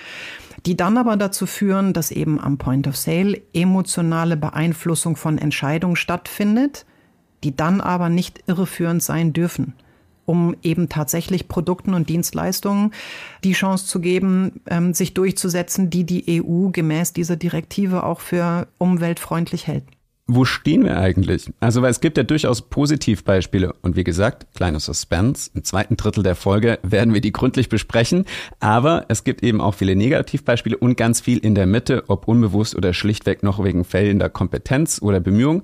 [0.65, 5.95] die dann aber dazu führen, dass eben am Point of Sale emotionale Beeinflussung von Entscheidungen
[5.95, 6.87] stattfindet,
[7.45, 9.75] die dann aber nicht irreführend sein dürfen
[10.27, 12.93] um eben tatsächlich Produkten und Dienstleistungen
[13.45, 18.69] die Chance zu geben, ähm, sich durchzusetzen, die die EU gemäß dieser Direktive auch für
[18.79, 19.85] umweltfreundlich hält.
[20.29, 21.53] Wo stehen wir eigentlich?
[21.61, 23.73] Also, weil es gibt ja durchaus Positivbeispiele.
[23.83, 25.51] Und wie gesagt, kleine Suspense.
[25.55, 28.25] Im zweiten Drittel der Folge werden wir die gründlich besprechen.
[28.59, 32.75] Aber es gibt eben auch viele Negativbeispiele und ganz viel in der Mitte, ob unbewusst
[32.75, 35.63] oder schlichtweg noch wegen fehlender Kompetenz oder Bemühung.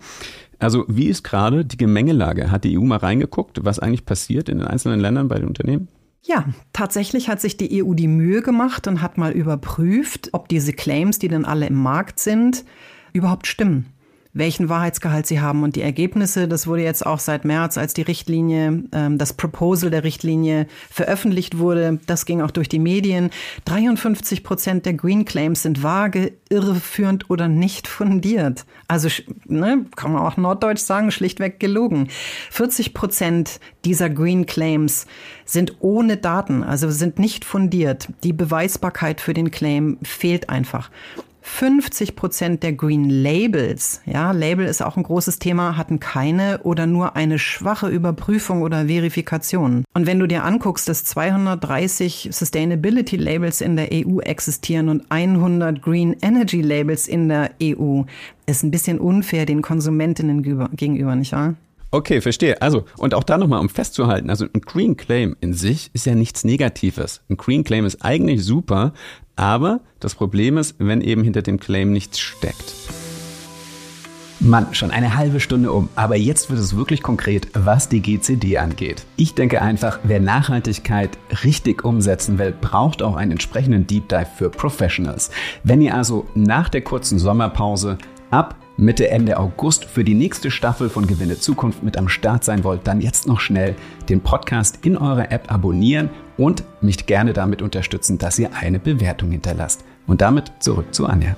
[0.62, 2.50] Also wie ist gerade die Gemengelage?
[2.50, 5.88] Hat die EU mal reingeguckt, was eigentlich passiert in den einzelnen Ländern bei den Unternehmen?
[6.22, 10.72] Ja, tatsächlich hat sich die EU die Mühe gemacht und hat mal überprüft, ob diese
[10.72, 12.64] Claims, die dann alle im Markt sind,
[13.12, 13.86] überhaupt stimmen
[14.34, 15.62] welchen Wahrheitsgehalt sie haben.
[15.62, 19.90] Und die Ergebnisse, das wurde jetzt auch seit März, als die Richtlinie, ähm, das Proposal
[19.90, 23.30] der Richtlinie veröffentlicht wurde, das ging auch durch die Medien.
[23.66, 28.64] 53 Prozent der Green Claims sind vage, irreführend oder nicht fundiert.
[28.88, 29.08] Also,
[29.46, 32.08] ne, kann man auch norddeutsch sagen, schlichtweg gelogen.
[32.50, 35.06] 40 Prozent dieser Green Claims
[35.44, 38.08] sind ohne Daten, also sind nicht fundiert.
[38.24, 40.90] Die Beweisbarkeit für den Claim fehlt einfach.
[41.42, 46.86] 50 Prozent der Green Labels, ja, Label ist auch ein großes Thema, hatten keine oder
[46.86, 49.84] nur eine schwache Überprüfung oder Verifikation.
[49.92, 55.82] Und wenn du dir anguckst, dass 230 Sustainability Labels in der EU existieren und 100
[55.82, 58.02] Green Energy Labels in der EU,
[58.46, 61.54] ist ein bisschen unfair den Konsumentinnen gegenüber, nicht wahr?
[61.94, 62.60] Okay, verstehe.
[62.62, 66.14] Also, und auch da nochmal, um festzuhalten, also ein Green Claim in sich ist ja
[66.14, 67.20] nichts Negatives.
[67.28, 68.94] Ein Green Claim ist eigentlich super,
[69.36, 72.72] aber das Problem ist, wenn eben hinter dem Claim nichts steckt.
[74.40, 75.90] Mann, schon eine halbe Stunde um.
[75.94, 79.04] Aber jetzt wird es wirklich konkret, was die GCD angeht.
[79.16, 81.10] Ich denke einfach, wer Nachhaltigkeit
[81.44, 85.30] richtig umsetzen will, braucht auch einen entsprechenden Deep Dive für Professionals.
[85.62, 87.98] Wenn ihr also nach der kurzen Sommerpause
[88.30, 92.64] ab Mitte, Ende August für die nächste Staffel von Gewinne Zukunft mit am Start sein
[92.64, 93.74] wollt, dann jetzt noch schnell
[94.08, 96.08] den Podcast in eurer App abonnieren
[96.38, 99.84] und mich gerne damit unterstützen, dass ihr eine Bewertung hinterlasst.
[100.06, 101.36] Und damit zurück zu Anja.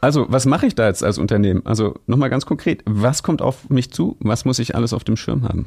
[0.00, 1.62] Also, was mache ich da jetzt als Unternehmen?
[1.64, 4.16] Also, nochmal ganz konkret, was kommt auf mich zu?
[4.20, 5.66] Was muss ich alles auf dem Schirm haben?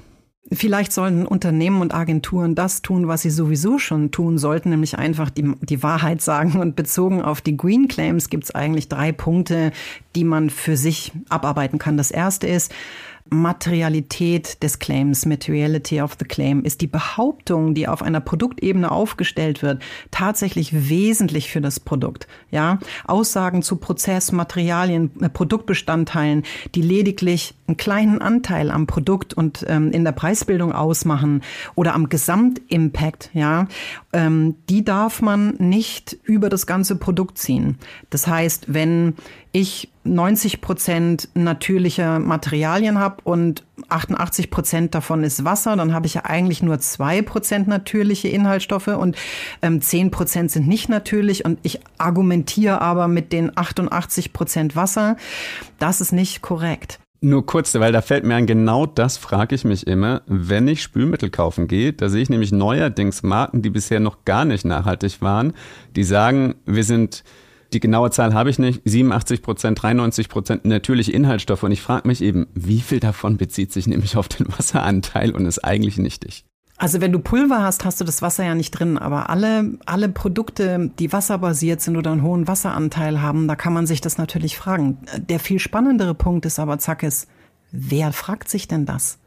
[0.52, 5.30] Vielleicht sollen Unternehmen und Agenturen das tun, was sie sowieso schon tun sollten, nämlich einfach
[5.30, 6.60] die, die Wahrheit sagen.
[6.60, 9.72] Und bezogen auf die Green Claims gibt es eigentlich drei Punkte,
[10.16, 11.98] die man für sich abarbeiten kann.
[11.98, 12.72] Das erste ist,
[13.30, 19.62] Materialität des Claims, Materiality of the Claim, ist die Behauptung, die auf einer Produktebene aufgestellt
[19.62, 19.82] wird,
[20.12, 22.28] tatsächlich wesentlich für das Produkt.
[22.52, 26.44] Ja, Aussagen zu Prozess, Materialien, äh, Produktbestandteilen,
[26.76, 31.42] die lediglich einen kleinen Anteil am Produkt und ähm, in der Preisbildung ausmachen
[31.76, 33.68] oder am Gesamtimpact, ja,
[34.14, 37.78] ähm, die darf man nicht über das ganze Produkt ziehen.
[38.10, 39.16] Das heißt, wenn
[39.52, 46.14] ich 90 Prozent natürliche Materialien habe und 88 Prozent davon ist Wasser, dann habe ich
[46.14, 49.18] ja eigentlich nur zwei Prozent natürliche Inhaltsstoffe und
[49.62, 55.18] ähm, 10 Prozent sind nicht natürlich und ich argumentiere aber mit den 88 Prozent Wasser.
[55.80, 57.00] Das ist nicht korrekt.
[57.20, 60.84] Nur kurz, weil da fällt mir ein, genau das frage ich mich immer, wenn ich
[60.84, 61.94] Spülmittel kaufen gehe.
[61.94, 65.54] Da sehe ich nämlich neuerdings Marken, die bisher noch gar nicht nachhaltig waren,
[65.96, 67.24] die sagen, wir sind
[67.74, 68.82] die genaue Zahl habe ich nicht.
[68.86, 71.64] 87 Prozent, 93 Prozent natürliche Inhaltsstoffe.
[71.64, 75.46] Und ich frage mich eben, wie viel davon bezieht sich nämlich auf den Wasseranteil und
[75.46, 76.46] ist eigentlich nichtig?
[76.80, 80.10] Also wenn du Pulver hast, hast du das Wasser ja nicht drin, aber alle, alle
[80.10, 84.58] Produkte, die wasserbasiert sind oder einen hohen Wasseranteil haben, da kann man sich das natürlich
[84.58, 85.00] fragen.
[85.18, 87.28] Der viel spannendere Punkt ist aber, zack, ist,
[87.72, 89.18] wer fragt sich denn das?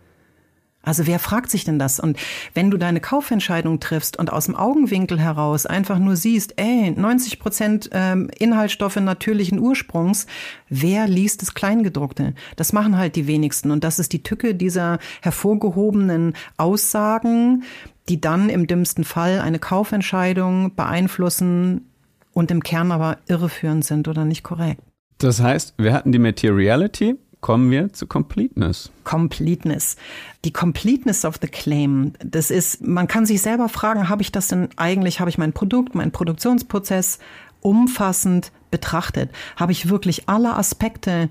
[0.82, 2.00] Also wer fragt sich denn das?
[2.00, 2.18] Und
[2.54, 7.38] wenn du deine Kaufentscheidung triffst und aus dem Augenwinkel heraus einfach nur siehst, ey, 90
[7.38, 10.26] Prozent ähm, Inhaltsstoffe natürlichen Ursprungs,
[10.70, 12.34] wer liest das Kleingedruckte?
[12.56, 13.70] Das machen halt die wenigsten.
[13.70, 17.64] Und das ist die Tücke dieser hervorgehobenen Aussagen,
[18.08, 21.90] die dann im dümmsten Fall eine Kaufentscheidung beeinflussen
[22.32, 24.80] und im Kern aber irreführend sind oder nicht korrekt.
[25.18, 28.90] Das heißt, wir hatten die Materiality, kommen wir zu Completeness.
[29.04, 29.96] Completeness.
[30.44, 34.48] Die Completeness of the Claim, das ist, man kann sich selber fragen, habe ich das
[34.48, 37.18] denn eigentlich, habe ich mein Produkt, meinen Produktionsprozess
[37.60, 39.30] umfassend betrachtet?
[39.56, 41.30] Habe ich wirklich alle Aspekte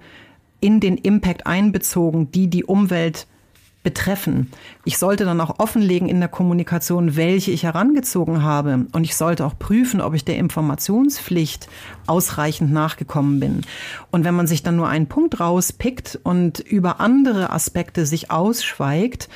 [0.60, 3.28] in den Impact einbezogen, die die Umwelt
[3.89, 4.52] betreffen.
[4.86, 8.86] Ich sollte dann auch offenlegen in der Kommunikation, welche ich herangezogen habe.
[8.91, 11.67] Und ich sollte auch prüfen, ob ich der Informationspflicht
[12.06, 13.62] ausreichend nachgekommen bin.
[14.12, 19.28] Und wenn man sich dann nur einen Punkt rauspickt und über andere Aspekte sich ausschweigt,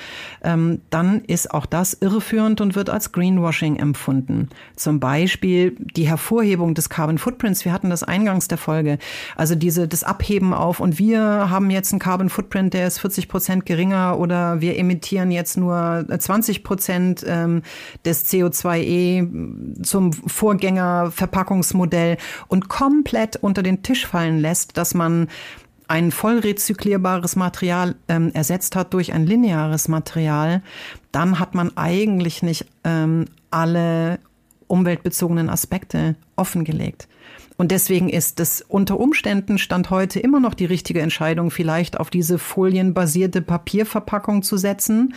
[0.43, 4.49] ähm, dann ist auch das irreführend und wird als Greenwashing empfunden.
[4.75, 7.65] Zum Beispiel die Hervorhebung des Carbon Footprints.
[7.65, 8.97] Wir hatten das eingangs der Folge.
[9.35, 13.27] Also diese, das Abheben auf und wir haben jetzt einen Carbon Footprint, der ist 40
[13.27, 17.61] Prozent geringer oder wir emittieren jetzt nur 20 Prozent ähm,
[18.05, 25.27] des CO2e zum Vorgängerverpackungsmodell und komplett unter den Tisch fallen lässt, dass man
[25.93, 30.63] ein voll rezyklierbares Material ähm, ersetzt hat durch ein lineares Material,
[31.11, 34.17] dann hat man eigentlich nicht ähm, alle
[34.65, 37.07] umweltbezogenen Aspekte offengelegt.
[37.57, 42.09] Und deswegen ist es unter Umständen Stand heute immer noch die richtige Entscheidung, vielleicht auf
[42.09, 45.13] diese folienbasierte Papierverpackung zu setzen.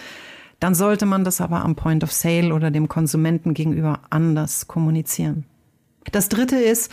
[0.61, 5.47] Dann sollte man das aber am Point of Sale oder dem Konsumenten gegenüber anders kommunizieren.
[6.13, 6.93] Das dritte ist,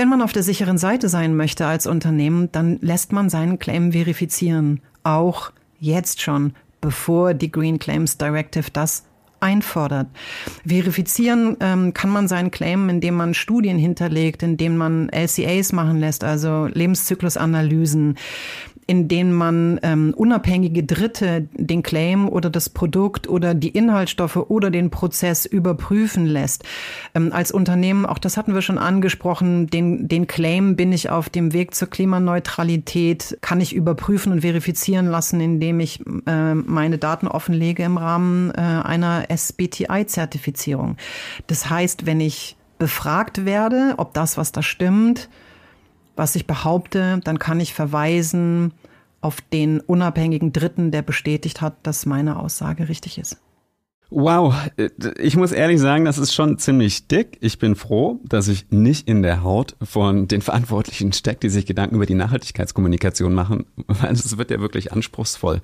[0.00, 3.92] wenn man auf der sicheren Seite sein möchte als Unternehmen, dann lässt man seinen Claim
[3.92, 4.80] verifizieren.
[5.02, 9.04] Auch jetzt schon, bevor die Green Claims Directive das
[9.40, 10.06] einfordert.
[10.66, 16.24] Verifizieren ähm, kann man seinen Claim, indem man Studien hinterlegt, indem man LCAs machen lässt,
[16.24, 18.16] also Lebenszyklusanalysen,
[18.90, 24.72] in denen man ähm, unabhängige Dritte den Claim oder das Produkt oder die Inhaltsstoffe oder
[24.72, 26.64] den Prozess überprüfen lässt.
[27.14, 31.28] Ähm, als Unternehmen, auch das hatten wir schon angesprochen, den, den Claim bin ich auf
[31.28, 37.28] dem Weg zur Klimaneutralität, kann ich überprüfen und verifizieren lassen, indem ich äh, meine Daten
[37.28, 40.96] offenlege im Rahmen äh, einer SBTI-Zertifizierung.
[41.46, 45.28] Das heißt, wenn ich befragt werde, ob das, was da stimmt,
[46.16, 48.72] was ich behaupte, dann kann ich verweisen
[49.20, 53.38] auf den unabhängigen Dritten, der bestätigt hat, dass meine Aussage richtig ist.
[54.12, 54.52] Wow,
[55.20, 57.38] ich muss ehrlich sagen, das ist schon ziemlich dick.
[57.40, 61.64] Ich bin froh, dass ich nicht in der Haut von den Verantwortlichen stecke, die sich
[61.64, 65.60] Gedanken über die Nachhaltigkeitskommunikation machen, weil es wird ja wirklich anspruchsvoll.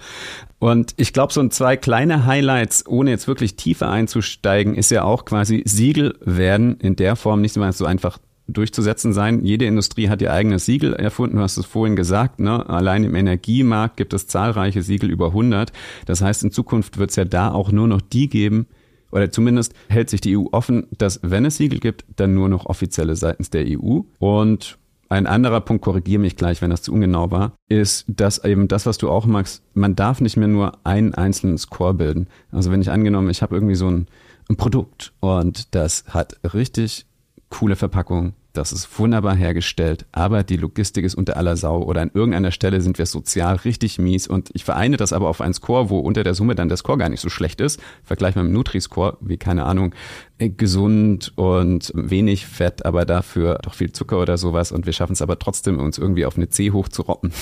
[0.61, 5.03] Und ich glaube, so ein zwei kleine Highlights, ohne jetzt wirklich tiefer einzusteigen, ist ja
[5.03, 9.44] auch quasi Siegel werden in der Form nicht so einfach durchzusetzen sein.
[9.44, 11.37] Jede Industrie hat ihr eigenes Siegel erfunden.
[11.37, 12.40] Du hast es vorhin gesagt.
[12.40, 12.68] Ne?
[12.68, 15.72] Allein im Energiemarkt gibt es zahlreiche Siegel über 100.
[16.06, 18.66] Das heißt, in Zukunft wird es ja da auch nur noch die geben,
[19.12, 22.66] oder zumindest hält sich die EU offen, dass wenn es Siegel gibt, dann nur noch
[22.66, 24.00] offizielle seitens der EU.
[24.18, 24.78] Und
[25.09, 28.87] ein anderer Punkt, korrigiere mich gleich, wenn das zu ungenau war, ist, dass eben das,
[28.87, 32.27] was du auch magst, man darf nicht mehr nur einen einzelnen Score bilden.
[32.50, 34.08] Also wenn ich angenommen, ich habe irgendwie so ein,
[34.48, 37.06] ein Produkt und das hat richtig
[37.49, 42.11] coole Verpackung, das ist wunderbar hergestellt, aber die Logistik ist unter aller Sau oder an
[42.15, 45.90] irgendeiner Stelle sind wir sozial richtig mies und ich vereine das aber auf einen Score,
[45.90, 47.81] wo unter der Summe dann der Score gar nicht so schlecht ist.
[48.03, 49.94] Vergleich mal mit dem Nutri-Score, wie keine Ahnung,
[50.38, 55.13] äh, gesund und wenig Fett, aber dafür doch viel Zucker oder sowas und wir schaffen
[55.13, 57.33] es aber trotzdem, uns irgendwie auf eine C hoch zu roppen.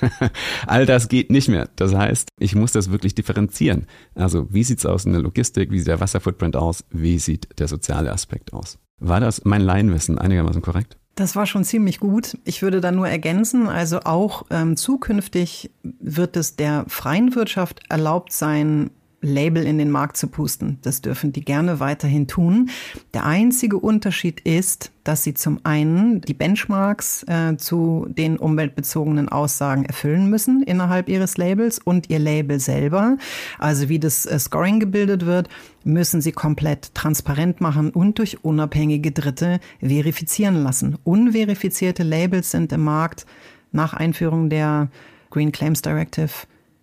[0.66, 1.68] All das geht nicht mehr.
[1.76, 3.86] Das heißt, ich muss das wirklich differenzieren.
[4.16, 7.68] Also wie sieht's aus in der Logistik, wie sieht der Wasserfootprint aus, wie sieht der
[7.68, 8.78] soziale Aspekt aus?
[9.00, 10.96] War das mein Laienwissen einigermaßen korrekt?
[11.14, 12.38] Das war schon ziemlich gut.
[12.44, 18.32] Ich würde da nur ergänzen, also auch ähm, zukünftig wird es der freien Wirtschaft erlaubt
[18.32, 18.90] sein,
[19.20, 20.78] Label in den Markt zu pusten.
[20.82, 22.70] Das dürfen die gerne weiterhin tun.
[23.14, 29.84] Der einzige Unterschied ist, dass sie zum einen die Benchmarks äh, zu den umweltbezogenen Aussagen
[29.84, 33.16] erfüllen müssen innerhalb ihres Labels und ihr Label selber.
[33.58, 35.48] Also wie das äh, Scoring gebildet wird,
[35.82, 40.96] müssen sie komplett transparent machen und durch unabhängige Dritte verifizieren lassen.
[41.02, 43.26] Unverifizierte Labels sind im Markt
[43.72, 44.90] nach Einführung der
[45.30, 46.30] Green Claims Directive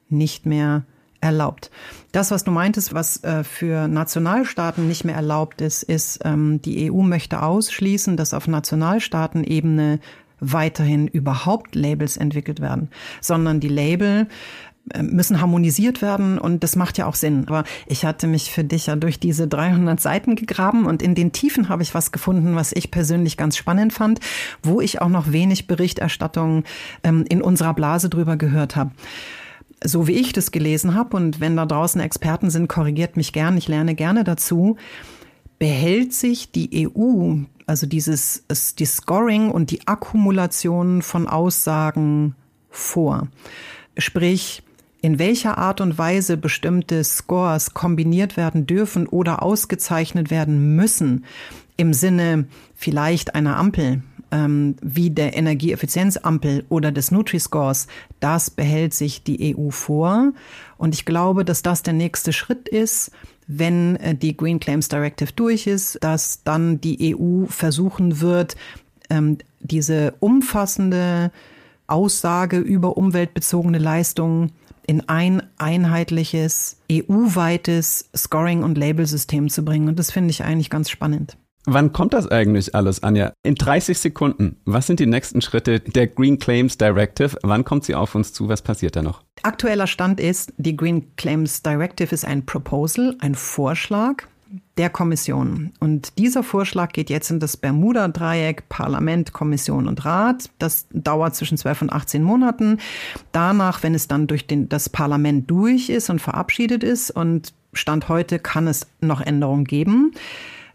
[0.10, 0.86] nicht mehr
[1.26, 1.72] erlaubt.
[2.12, 6.92] Das, was du meintest, was äh, für Nationalstaaten nicht mehr erlaubt ist, ist, ähm, die
[6.92, 10.00] EU möchte ausschließen, dass auf Nationalstaatenebene
[10.40, 12.90] weiterhin überhaupt Labels entwickelt werden,
[13.22, 14.28] sondern die Label
[14.94, 17.46] äh, müssen harmonisiert werden und das macht ja auch Sinn.
[17.48, 21.32] Aber ich hatte mich für dich ja durch diese 300 Seiten gegraben und in den
[21.32, 24.20] Tiefen habe ich was gefunden, was ich persönlich ganz spannend fand,
[24.62, 26.66] wo ich auch noch wenig Berichterstattung
[27.04, 28.92] ähm, in unserer Blase drüber gehört habe
[29.84, 33.58] so wie ich das gelesen habe, und wenn da draußen Experten sind, korrigiert mich gern,
[33.58, 34.78] ich lerne gerne dazu,
[35.60, 38.46] behält sich die EU, also dieses,
[38.78, 42.36] die Scoring und die Akkumulation von Aussagen
[42.70, 43.28] vor.
[43.98, 44.64] Sprich,
[45.02, 51.26] in welcher Art und Weise bestimmte Scores kombiniert werden dürfen oder ausgezeichnet werden müssen,
[51.78, 54.02] im Sinne vielleicht einer Ampel,
[54.32, 57.88] ähm, wie der Energieeffizienzampel oder des Nutri-Scores,
[58.20, 60.34] das behält sich die EU vor.
[60.78, 63.12] Und ich glaube, dass das der nächste Schritt ist,
[63.48, 68.56] wenn äh, die Green Claims Directive durch ist, dass dann die EU versuchen wird,
[69.10, 71.32] ähm, diese umfassende
[71.88, 74.52] Aussage über umweltbezogene Leistungen
[74.88, 79.88] in ein einheitliches EU-weites Scoring- und Labelsystem zu bringen.
[79.88, 81.38] Und das finde ich eigentlich ganz spannend.
[81.68, 83.34] Wann kommt das eigentlich alles, Anja?
[83.44, 84.58] In 30 Sekunden.
[84.66, 87.38] Was sind die nächsten Schritte der Green Claims Directive?
[87.42, 88.50] Wann kommt sie auf uns zu?
[88.50, 89.24] Was passiert da noch?
[89.42, 94.24] Aktueller Stand ist, die Green Claims Directive ist ein Proposal, ein Vorschlag
[94.78, 95.72] der Kommission.
[95.80, 100.50] Und dieser Vorschlag geht jetzt in das Bermuda-Dreieck Parlament, Kommission und Rat.
[100.60, 102.78] Das dauert zwischen 12 und 18 Monaten.
[103.32, 108.08] Danach, wenn es dann durch den, das Parlament durch ist und verabschiedet ist und Stand
[108.08, 110.12] heute kann es noch Änderungen geben.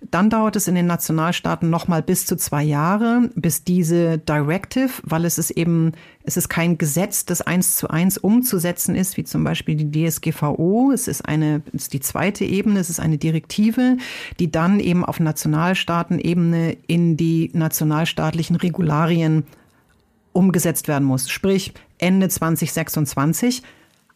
[0.03, 5.26] Dann dauert es in den Nationalstaaten nochmal bis zu zwei Jahre, bis diese Directive, weil
[5.26, 5.92] es ist eben,
[6.24, 10.90] es ist kein Gesetz, das eins zu eins umzusetzen ist, wie zum Beispiel die DSGVO.
[10.92, 13.98] Es ist eine, es ist die zweite Ebene, es ist eine Direktive,
[14.38, 19.44] die dann eben auf Nationalstaatenebene in die nationalstaatlichen Regularien
[20.32, 21.28] umgesetzt werden muss.
[21.28, 23.62] Sprich, Ende 2026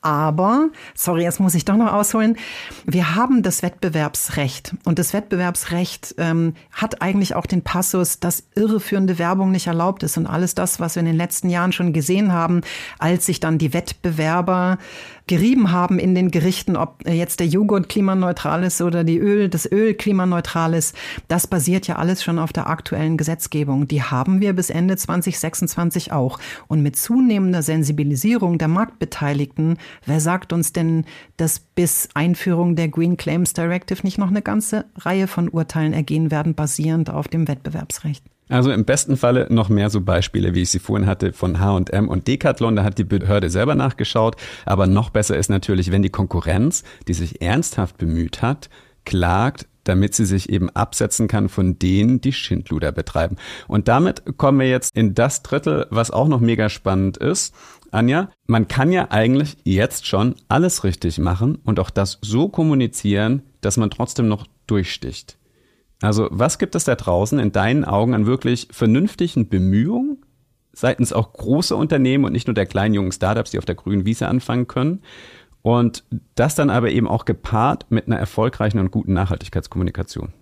[0.04, 2.36] aber, sorry, jetzt muss ich doch noch ausholen,
[2.84, 4.74] wir haben das Wettbewerbsrecht.
[4.84, 10.18] Und das Wettbewerbsrecht ähm, hat eigentlich auch den Passus, dass irreführende Werbung nicht erlaubt ist.
[10.18, 12.60] Und alles das, was wir in den letzten Jahren schon gesehen haben,
[12.98, 14.78] als sich dann die Wettbewerber
[15.26, 19.70] gerieben haben in den Gerichten, ob jetzt der Joghurt klimaneutral ist oder die Öl, das
[19.70, 20.94] Öl klimaneutral ist,
[21.28, 23.88] das basiert ja alles schon auf der aktuellen Gesetzgebung.
[23.88, 26.38] Die haben wir bis Ende 2026 auch.
[26.68, 31.04] Und mit zunehmender Sensibilisierung der Marktbeteiligten, wer sagt uns denn,
[31.36, 36.30] dass bis Einführung der Green Claims Directive nicht noch eine ganze Reihe von Urteilen ergehen
[36.30, 38.24] werden, basierend auf dem Wettbewerbsrecht?
[38.54, 42.08] Also im besten Falle noch mehr so Beispiele, wie ich sie vorhin hatte, von H&M
[42.08, 42.76] und Decathlon.
[42.76, 44.36] Da hat die Behörde selber nachgeschaut.
[44.64, 48.70] Aber noch besser ist natürlich, wenn die Konkurrenz, die sich ernsthaft bemüht hat,
[49.04, 53.38] klagt, damit sie sich eben absetzen kann von denen, die Schindluder betreiben.
[53.66, 57.56] Und damit kommen wir jetzt in das Drittel, was auch noch mega spannend ist.
[57.90, 63.42] Anja, man kann ja eigentlich jetzt schon alles richtig machen und auch das so kommunizieren,
[63.62, 65.38] dass man trotzdem noch durchsticht.
[66.02, 70.18] Also was gibt es da draußen in deinen Augen an wirklich vernünftigen Bemühungen
[70.72, 74.04] seitens auch großer Unternehmen und nicht nur der kleinen jungen Startups, die auf der grünen
[74.04, 75.02] Wiese anfangen können?
[75.62, 80.34] Und das dann aber eben auch gepaart mit einer erfolgreichen und guten Nachhaltigkeitskommunikation.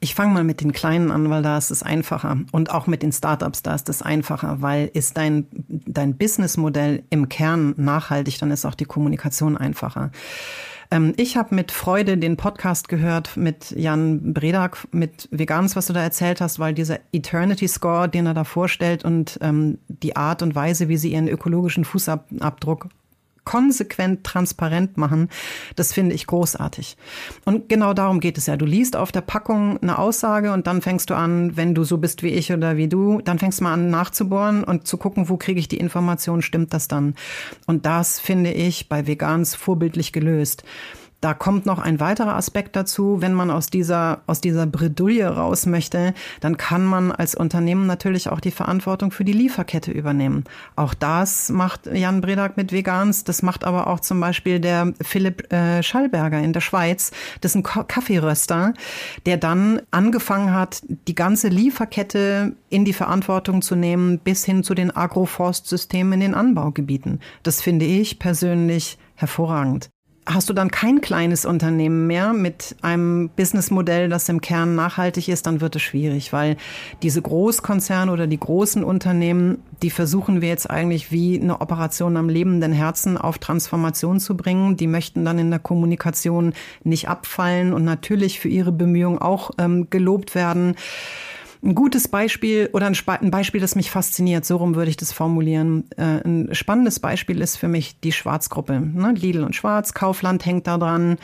[0.00, 2.38] Ich fange mal mit den Kleinen an, weil da ist es einfacher.
[2.52, 7.28] Und auch mit den Startups, da ist es einfacher, weil ist dein, dein Businessmodell im
[7.28, 10.12] Kern nachhaltig, dann ist auch die Kommunikation einfacher.
[10.90, 15.92] Ähm, ich habe mit Freude den Podcast gehört mit Jan Bredak, mit Vegans, was du
[15.92, 20.42] da erzählt hast, weil dieser Eternity Score, den er da vorstellt und ähm, die Art
[20.42, 22.88] und Weise, wie sie ihren ökologischen Fußabdruck
[23.48, 25.30] konsequent transparent machen,
[25.74, 26.98] das finde ich großartig.
[27.46, 28.58] Und genau darum geht es ja.
[28.58, 31.96] Du liest auf der Packung eine Aussage und dann fängst du an, wenn du so
[31.96, 35.30] bist wie ich oder wie du, dann fängst du mal an nachzubohren und zu gucken,
[35.30, 37.14] wo kriege ich die Information, stimmt das dann?
[37.66, 40.62] Und das finde ich bei Vegans vorbildlich gelöst.
[41.20, 43.20] Da kommt noch ein weiterer Aspekt dazu.
[43.20, 48.28] Wenn man aus dieser, aus dieser Bredouille raus möchte, dann kann man als Unternehmen natürlich
[48.28, 50.44] auch die Verantwortung für die Lieferkette übernehmen.
[50.76, 53.24] Auch das macht Jan Bredak mit Vegans.
[53.24, 57.10] Das macht aber auch zum Beispiel der Philipp äh, Schallberger in der Schweiz.
[57.40, 58.74] Das ist ein Kaffeeröster,
[59.26, 64.74] der dann angefangen hat, die ganze Lieferkette in die Verantwortung zu nehmen, bis hin zu
[64.74, 67.18] den Agroforstsystemen in den Anbaugebieten.
[67.42, 69.90] Das finde ich persönlich hervorragend
[70.28, 75.46] hast du dann kein kleines Unternehmen mehr mit einem Businessmodell, das im Kern nachhaltig ist,
[75.46, 76.56] dann wird es schwierig, weil
[77.02, 82.28] diese Großkonzerne oder die großen Unternehmen, die versuchen wir jetzt eigentlich wie eine Operation am
[82.28, 84.76] lebenden Herzen auf Transformation zu bringen.
[84.76, 86.52] Die möchten dann in der Kommunikation
[86.84, 90.76] nicht abfallen und natürlich für ihre Bemühungen auch ähm, gelobt werden.
[91.62, 95.84] Ein gutes Beispiel oder ein, Beispiel, das mich fasziniert, so rum würde ich das formulieren.
[95.96, 98.80] Äh, ein spannendes Beispiel ist für mich die Schwarzgruppe.
[98.80, 99.12] Ne?
[99.12, 101.18] Lidl und Schwarz, Kaufland hängt da dran.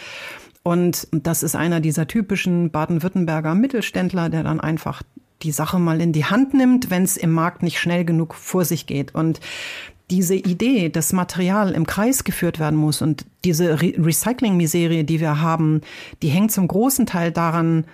[0.64, 5.02] Und das ist einer dieser typischen Baden-Württemberger Mittelständler, der dann einfach
[5.42, 8.64] die Sache mal in die Hand nimmt, wenn es im Markt nicht schnell genug vor
[8.64, 9.14] sich geht.
[9.14, 9.40] Und
[10.10, 15.40] diese Idee, dass Material im Kreis geführt werden muss und diese Re Recycling-Miserie, die wir
[15.40, 15.80] haben,
[16.22, 17.84] die hängt zum großen Teil daran,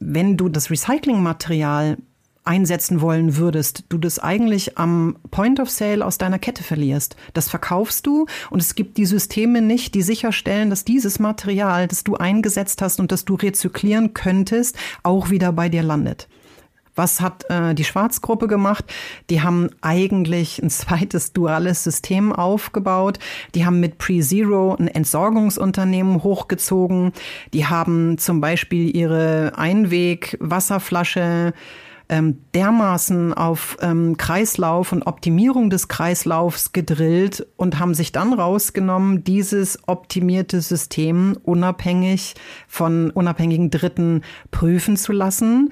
[0.00, 1.98] wenn du das Recyclingmaterial
[2.42, 7.14] einsetzen wollen würdest, du das eigentlich am Point of Sale aus deiner Kette verlierst.
[7.34, 12.02] Das verkaufst du und es gibt die Systeme nicht, die sicherstellen, dass dieses Material, das
[12.02, 16.28] du eingesetzt hast und das du rezyklieren könntest, auch wieder bei dir landet.
[17.00, 18.84] Was hat äh, die Schwarzgruppe gemacht?
[19.30, 23.18] Die haben eigentlich ein zweites duales System aufgebaut.
[23.54, 27.12] Die haben mit Pre-Zero ein Entsorgungsunternehmen hochgezogen.
[27.54, 31.54] Die haben zum Beispiel ihre Einweg-Wasserflasche
[32.10, 39.22] ähm, dermaßen auf ähm, Kreislauf und Optimierung des Kreislaufs gedrillt und haben sich dann rausgenommen,
[39.22, 42.34] dieses optimierte System unabhängig
[42.66, 45.70] von unabhängigen Dritten prüfen zu lassen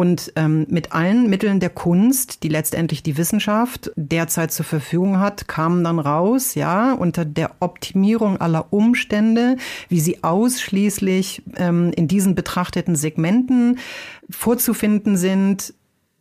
[0.00, 5.46] und ähm, mit allen Mitteln der Kunst, die letztendlich die Wissenschaft derzeit zur Verfügung hat,
[5.46, 9.58] kamen dann raus, ja, unter der Optimierung aller Umstände,
[9.90, 13.78] wie sie ausschließlich ähm, in diesen betrachteten Segmenten
[14.30, 15.74] vorzufinden sind,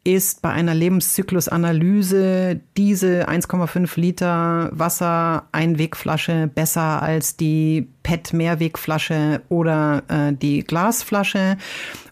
[0.03, 10.63] ist bei einer Lebenszyklusanalyse diese 1,5 Liter Wasser-Einwegflasche besser als die PET-Mehrwegflasche oder äh, die
[10.63, 11.57] Glasflasche.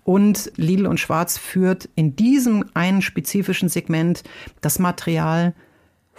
[0.03, 4.23] Und Lidl und Schwarz führt in diesem einen spezifischen Segment
[4.61, 5.53] das Material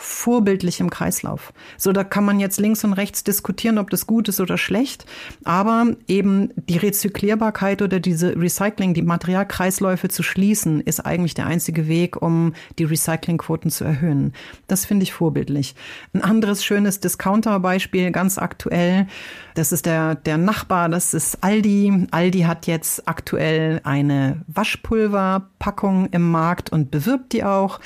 [0.00, 1.52] vorbildlich im Kreislauf.
[1.76, 5.04] So, da kann man jetzt links und rechts diskutieren, ob das gut ist oder schlecht,
[5.44, 11.88] aber eben die Rezyklierbarkeit oder diese Recycling, die Materialkreisläufe zu schließen, ist eigentlich der einzige
[11.88, 14.34] Weg, um die Recyclingquoten zu erhöhen.
[14.68, 15.74] Das finde ich vorbildlich.
[16.12, 19.08] Ein anderes schönes Discounter-Beispiel, ganz aktuell,
[19.54, 22.06] das ist der, der Nachbar, das ist Aldi.
[22.12, 27.80] Aldi hat jetzt aktuell eine Waschpulverpackung im Markt und bewirbt die auch.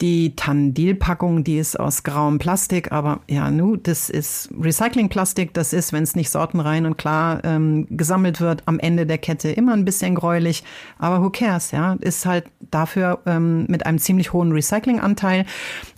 [0.00, 5.54] Die Tandil-Packung, die ist aus grauem Plastik, aber ja, nu, das ist Recyclingplastik.
[5.54, 9.50] Das ist, wenn es nicht sortenrein und klar ähm, gesammelt wird, am Ende der Kette
[9.50, 10.64] immer ein bisschen gräulich.
[10.98, 11.96] Aber who cares, ja?
[12.00, 15.46] Ist halt dafür ähm, mit einem ziemlich hohen Recyclinganteil.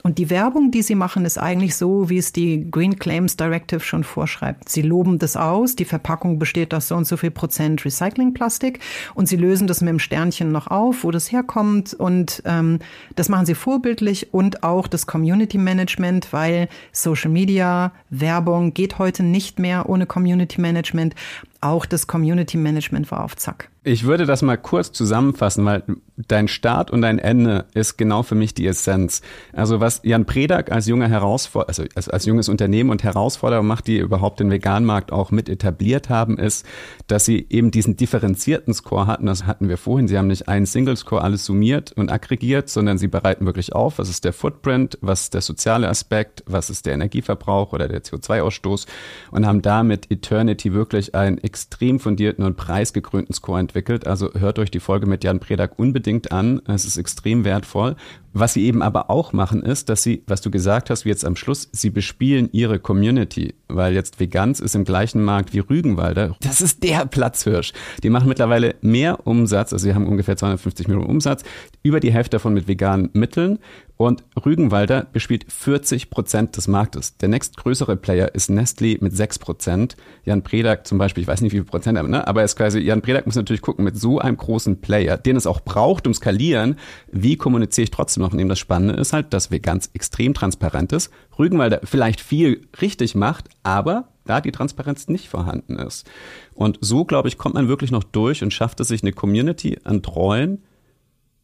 [0.06, 3.80] Und die Werbung, die sie machen, ist eigentlich so, wie es die Green Claims Directive
[3.80, 4.68] schon vorschreibt.
[4.68, 8.78] Sie loben das aus, die Verpackung besteht aus so und so viel Prozent Recyclingplastik
[9.16, 11.92] und sie lösen das mit dem Sternchen noch auf, wo das herkommt.
[11.92, 12.78] Und ähm,
[13.16, 19.24] das machen sie vorbildlich und auch das Community Management, weil Social Media, Werbung geht heute
[19.24, 21.16] nicht mehr ohne Community Management.
[21.60, 23.70] Auch das Community Management war auf Zack.
[23.88, 25.84] Ich würde das mal kurz zusammenfassen, weil
[26.16, 29.22] dein Start und dein Ende ist genau für mich die Essenz.
[29.52, 33.86] Also was Jan Predak als junger Herausforderer, also als, als junges Unternehmen und Herausforderer macht,
[33.86, 36.66] die überhaupt den Veganmarkt auch mit etabliert haben, ist,
[37.06, 39.26] dass sie eben diesen differenzierten Score hatten.
[39.26, 40.08] Das hatten wir vorhin.
[40.08, 44.00] Sie haben nicht einen Single Score alles summiert und aggregiert, sondern sie bereiten wirklich auf,
[44.00, 48.02] was ist der Footprint, was ist der soziale Aspekt, was ist der Energieverbrauch oder der
[48.02, 48.86] CO2-Ausstoß
[49.30, 53.75] und haben damit Eternity wirklich ein extrem fundierten und preisgekrönten Score entwickelt.
[54.06, 56.60] Also hört euch die Folge mit Jan Predak unbedingt an.
[56.66, 57.96] Es ist extrem wertvoll.
[58.38, 61.24] Was sie eben aber auch machen, ist, dass sie, was du gesagt hast, wie jetzt
[61.24, 66.36] am Schluss, sie bespielen ihre Community, weil jetzt Veganz ist im gleichen Markt wie Rügenwalder.
[66.42, 67.72] Das ist der Platzhirsch.
[68.02, 71.44] Die machen mittlerweile mehr Umsatz, also sie haben ungefähr 250 Millionen Umsatz,
[71.82, 73.58] über die Hälfte davon mit veganen Mitteln
[73.96, 77.16] und Rügenwalder bespielt 40 Prozent des Marktes.
[77.16, 79.96] Der nächstgrößere Player ist Nestlé mit 6 Prozent.
[80.24, 82.26] Jan Predak zum Beispiel, ich weiß nicht wie viel Prozent, ne?
[82.26, 85.36] aber er ist quasi, Jan Predak muss natürlich gucken, mit so einem großen Player, den
[85.36, 86.76] es auch braucht, um skalieren,
[87.10, 88.32] wie kommuniziere ich trotzdem noch?
[88.32, 91.10] Und eben das Spannende ist halt, dass Veganz extrem transparent ist.
[91.38, 96.06] Rügenwalder vielleicht viel richtig macht, aber da die Transparenz nicht vorhanden ist.
[96.52, 99.78] Und so, glaube ich, kommt man wirklich noch durch und schafft es sich eine Community
[99.84, 100.62] an treuen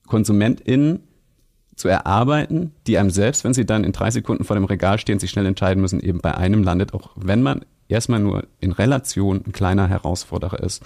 [0.06, 1.00] KonsumentInnen
[1.82, 5.18] zu erarbeiten, die einem selbst, wenn sie dann in drei Sekunden vor dem Regal stehen,
[5.18, 9.42] sich schnell entscheiden müssen, eben bei einem landet, auch wenn man erstmal nur in Relation
[9.44, 10.84] ein kleiner Herausforderer ist.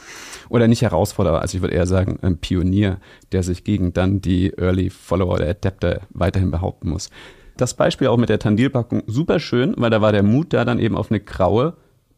[0.48, 2.96] Oder nicht Herausforderer, also ich würde eher sagen, ein Pionier,
[3.32, 7.10] der sich gegen dann die Early Follower oder Adapter weiterhin behaupten muss.
[7.58, 10.78] Das Beispiel auch mit der Tandilpackung super schön, weil da war der Mut da dann
[10.78, 11.74] eben auf eine graue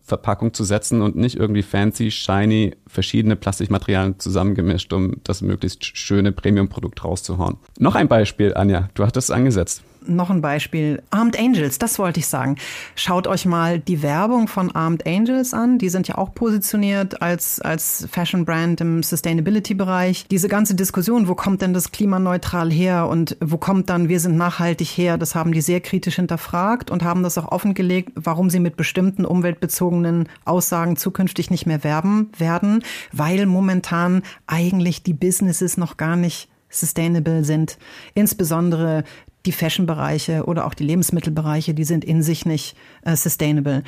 [0.08, 6.32] Verpackung zu setzen und nicht irgendwie fancy, shiny, verschiedene Plastikmaterialien zusammengemischt, um das möglichst schöne
[6.32, 7.58] Premium-Produkt rauszuhauen.
[7.78, 11.02] Noch ein Beispiel, Anja, du hattest es angesetzt noch ein Beispiel.
[11.10, 12.56] Armed Angels, das wollte ich sagen.
[12.94, 15.78] Schaut euch mal die Werbung von Armed Angels an.
[15.78, 20.26] Die sind ja auch positioniert als, als Fashion Brand im Sustainability-Bereich.
[20.30, 24.36] Diese ganze Diskussion, wo kommt denn das klimaneutral her und wo kommt dann wir sind
[24.36, 28.60] nachhaltig her, das haben die sehr kritisch hinterfragt und haben das auch offengelegt, warum sie
[28.60, 32.82] mit bestimmten umweltbezogenen Aussagen zukünftig nicht mehr werben werden,
[33.12, 37.78] weil momentan eigentlich die Businesses noch gar nicht sustainable sind.
[38.14, 39.04] Insbesondere
[39.48, 43.82] die Fashion-Bereiche oder auch die Lebensmittelbereiche, die sind in sich nicht äh, sustainable.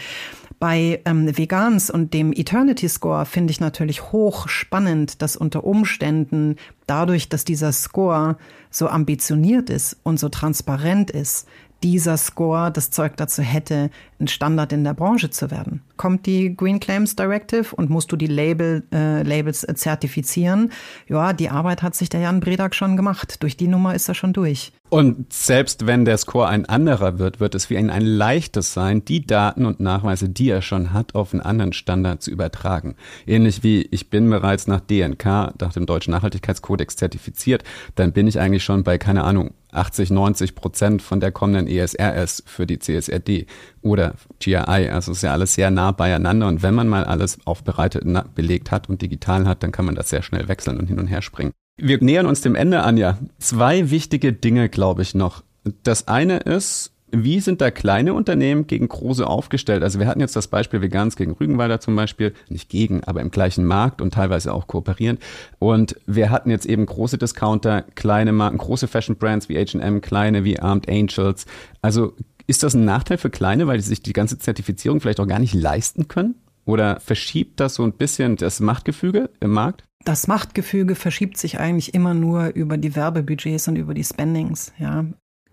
[0.58, 6.56] Bei ähm, Vegans und dem Eternity Score finde ich natürlich hoch spannend, dass unter Umständen
[6.86, 8.38] dadurch, dass dieser Score
[8.70, 11.46] so ambitioniert ist und so transparent ist,
[11.82, 15.82] dieser Score das Zeug dazu hätte, ein Standard in der Branche zu werden.
[15.96, 20.72] Kommt die Green Claims Directive und musst du die Label, äh, Labels äh, zertifizieren?
[21.08, 23.42] Ja, die Arbeit hat sich der Jan Bredak schon gemacht.
[23.42, 24.72] Durch die Nummer ist er schon durch.
[24.90, 29.04] Und selbst wenn der Score ein anderer wird, wird es für ihn ein leichtes sein,
[29.04, 32.96] die Daten und Nachweise, die er schon hat, auf einen anderen Standard zu übertragen.
[33.24, 37.62] Ähnlich wie ich bin bereits nach DNK, nach dem Deutschen Nachhaltigkeitskodex zertifiziert,
[37.94, 42.42] dann bin ich eigentlich schon bei, keine Ahnung, 80, 90 Prozent von der kommenden ESRS
[42.46, 43.46] für die CSRD
[43.82, 44.88] oder GRI.
[44.90, 48.04] Also ist ja alles sehr nah beieinander und wenn man mal alles aufbereitet,
[48.34, 51.06] belegt hat und digital hat, dann kann man das sehr schnell wechseln und hin und
[51.06, 51.52] her springen.
[51.76, 53.18] Wir nähern uns dem Ende an, ja.
[53.38, 55.42] Zwei wichtige Dinge, glaube ich, noch.
[55.82, 59.82] Das eine ist, wie sind da kleine Unternehmen gegen große aufgestellt?
[59.82, 63.30] Also wir hatten jetzt das Beispiel Vegans gegen Rügenwalder zum Beispiel, nicht gegen, aber im
[63.30, 65.20] gleichen Markt und teilweise auch kooperierend.
[65.58, 70.44] Und wir hatten jetzt eben große Discounter, kleine Marken, große Fashion Brands wie H&M, kleine
[70.44, 71.46] wie Armed Angels.
[71.82, 72.14] Also
[72.46, 75.38] ist das ein Nachteil für kleine, weil sie sich die ganze Zertifizierung vielleicht auch gar
[75.38, 76.34] nicht leisten können?
[76.64, 79.84] Oder verschiebt das so ein bisschen das Machtgefüge im Markt?
[80.04, 84.72] Das Machtgefüge verschiebt sich eigentlich immer nur über die Werbebudgets und über die Spendings.
[84.78, 85.04] Ja,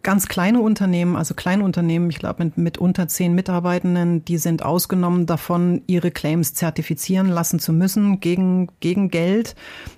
[0.08, 5.26] Ganz kleine Unternehmen, also Kleinunternehmen, ich glaube mit, mit unter zehn Mitarbeitenden, die sind ausgenommen
[5.26, 9.54] davon, ihre Claims zertifizieren lassen zu müssen gegen, gegen Geld.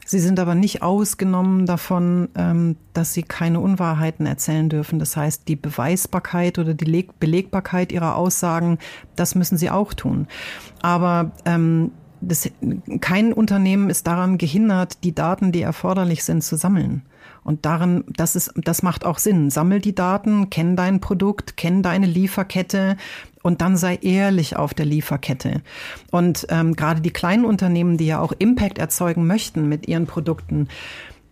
[0.07, 4.97] Sie sind aber nicht ausgenommen davon, ähm, dass sie keine Unwahrheiten erzählen dürfen.
[4.97, 8.79] Das heißt, die Beweisbarkeit oder die Belegbarkeit ihrer Aussagen,
[9.15, 10.27] das müssen sie auch tun.
[10.81, 12.49] Aber ähm, das,
[12.99, 17.03] kein Unternehmen ist daran gehindert, die Daten, die erforderlich sind, zu sammeln.
[17.49, 19.49] Und darin, das ist, das macht auch Sinn.
[19.49, 22.95] Sammel die Daten, kenn dein Produkt, kenn deine Lieferkette
[23.41, 25.63] und dann sei ehrlich auf der Lieferkette.
[26.11, 30.67] Und ähm, gerade die kleinen Unternehmen, die ja auch Impact erzeugen möchten mit ihren Produkten,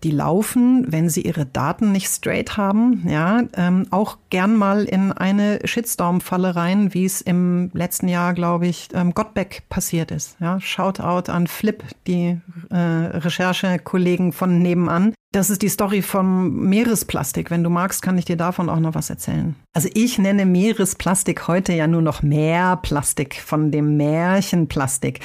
[0.03, 5.11] die laufen, wenn sie ihre Daten nicht straight haben, ja, ähm, auch gern mal in
[5.11, 10.37] eine Shitstorm-Falle rein, wie es im letzten Jahr, glaube ich, ähm, Gottbeck passiert ist.
[10.39, 12.39] Ja, Shoutout an Flip, die
[12.71, 15.13] äh, Recherchekollegen von nebenan.
[15.33, 17.51] Das ist die Story vom Meeresplastik.
[17.51, 19.55] Wenn du magst, kann ich dir davon auch noch was erzählen.
[19.73, 25.19] Also ich nenne Meeresplastik heute ja nur noch Meerplastik von dem Märchenplastik,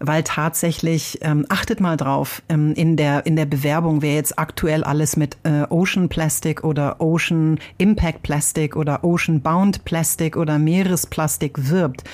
[0.00, 4.84] weil tatsächlich ähm, achtet mal drauf ähm, in der in der Bewerbung, wer jetzt aktuell
[4.84, 11.68] alles mit äh, Ocean Plastic oder Ocean Impact Plastic oder Ocean Bound Plastic oder Meeresplastik
[11.68, 12.04] wirbt.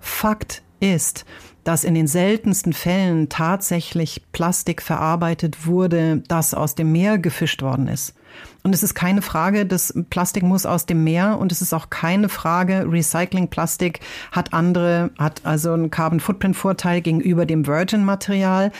[0.00, 1.24] Fakt ist,
[1.64, 7.88] dass in den seltensten Fällen tatsächlich Plastik verarbeitet wurde, das aus dem Meer gefischt worden
[7.88, 8.14] ist.
[8.62, 11.88] Und es ist keine Frage, das Plastik muss aus dem Meer und es ist auch
[11.88, 14.00] keine Frage, Recycling-Plastik
[14.32, 18.70] hat andere, hat also einen Carbon Footprint Vorteil gegenüber dem Virgin Material.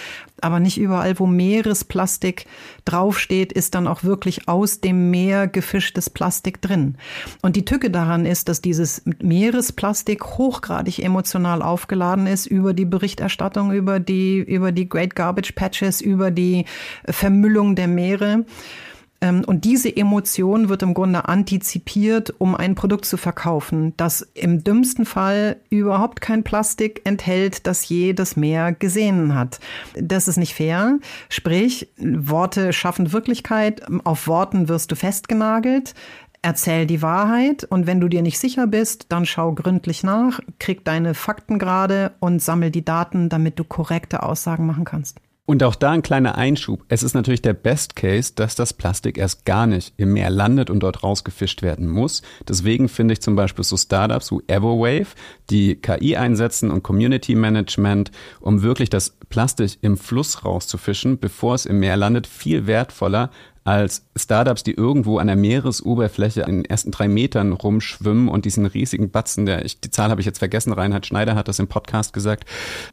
[0.43, 2.47] Aber nicht überall, wo Meeresplastik
[2.85, 6.97] draufsteht, ist dann auch wirklich aus dem Meer gefischtes Plastik drin.
[7.43, 13.73] Und die Tücke daran ist, dass dieses Meeresplastik hochgradig emotional aufgeladen ist über die Berichterstattung,
[13.73, 16.65] über die, über die Great Garbage Patches, über die
[17.07, 18.45] Vermüllung der Meere.
[19.21, 24.65] Ähm, und diese Emotion wird im Grunde antizipiert, um ein Produkt zu verkaufen, das im
[24.65, 29.61] dümmsten Fall überhaupt kein Plastik enthält, das je das Meer gesehen hat.
[29.95, 30.99] Das ist nicht fair.
[31.29, 33.83] Sprich, Worte schaffen Wirklichkeit.
[34.05, 35.95] Auf Worten wirst du festgenagelt.
[36.43, 40.87] Erzähl die Wahrheit und wenn du dir nicht sicher bist, dann schau gründlich nach, krieg
[40.87, 45.21] deine Fakten gerade und sammel die Daten, damit du korrekte Aussagen machen kannst.
[45.51, 46.85] Und auch da ein kleiner Einschub.
[46.87, 50.71] Es ist natürlich der Best Case, dass das Plastik erst gar nicht im Meer landet
[50.71, 52.23] und dort rausgefischt werden muss.
[52.49, 55.09] Deswegen finde ich zum Beispiel so Startups wie Everwave,
[55.51, 61.67] die KI einsetzen und Community Management, um wirklich das Plastik im Fluss rauszufischen, bevor es
[61.67, 63.33] im Meer landet, viel wertvoller
[63.65, 68.67] als Startups, die irgendwo an der Meeresoberfläche in den ersten drei Metern rumschwimmen und diesen
[68.67, 71.69] riesigen Batzen, der ich, die Zahl habe ich jetzt vergessen, Reinhard Schneider hat das im
[71.69, 72.45] Podcast gesagt,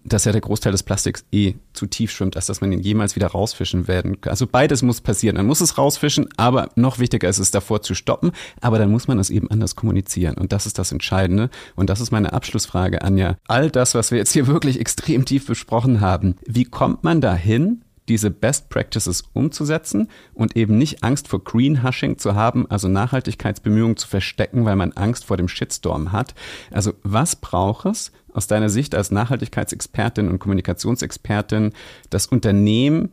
[0.03, 3.15] dass ja der Großteil des Plastiks eh zu tief schwimmt, als dass man ihn jemals
[3.15, 4.31] wieder rausfischen werden kann.
[4.31, 5.37] Also beides muss passieren.
[5.37, 9.07] Man muss es rausfischen, aber noch wichtiger ist es davor zu stoppen, aber dann muss
[9.07, 13.01] man es eben anders kommunizieren und das ist das Entscheidende und das ist meine Abschlussfrage,
[13.01, 13.37] Anja.
[13.47, 17.83] All das, was wir jetzt hier wirklich extrem tief besprochen haben, wie kommt man dahin,
[18.07, 24.07] diese Best Practices umzusetzen und eben nicht Angst vor Greenhushing zu haben, also Nachhaltigkeitsbemühungen zu
[24.07, 26.35] verstecken, weil man Angst vor dem Shitstorm hat.
[26.71, 31.73] Also was braucht es aus deiner Sicht als Nachhaltigkeitsexpertin und Kommunikationsexpertin,
[32.09, 33.11] das Unternehmen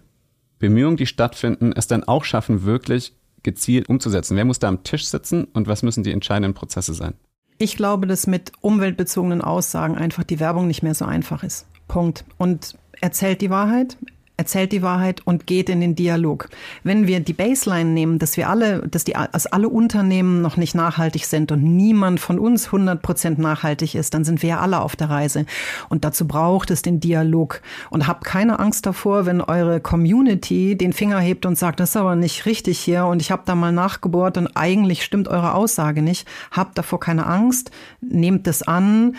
[0.59, 4.37] Bemühungen, die stattfinden, es dann auch schaffen, wirklich gezielt umzusetzen?
[4.37, 7.15] Wer muss da am Tisch sitzen und was müssen die entscheidenden Prozesse sein?
[7.59, 11.67] Ich glaube, dass mit umweltbezogenen Aussagen einfach die Werbung nicht mehr so einfach ist.
[11.87, 12.25] Punkt.
[12.37, 13.97] Und erzählt die Wahrheit,
[14.37, 16.49] erzählt die Wahrheit und geht in den Dialog.
[16.83, 20.75] Wenn wir die Baseline nehmen, dass wir alle, dass die, dass alle Unternehmen noch nicht
[20.75, 24.81] nachhaltig sind und niemand von uns 100 Prozent nachhaltig ist, dann sind wir ja alle
[24.81, 25.47] auf der Reise.
[25.89, 27.63] Und dazu braucht es den Dialog.
[27.91, 31.97] Und habt keine Angst davor, wenn eure Community den Finger hebt und sagt, das ist
[31.97, 36.03] aber nicht richtig hier und ich habe da mal nachgebohrt und eigentlich stimmt eure Aussage
[36.03, 36.27] nicht.
[36.51, 37.71] Habt davor keine Angst,
[38.01, 39.15] nehmt es an,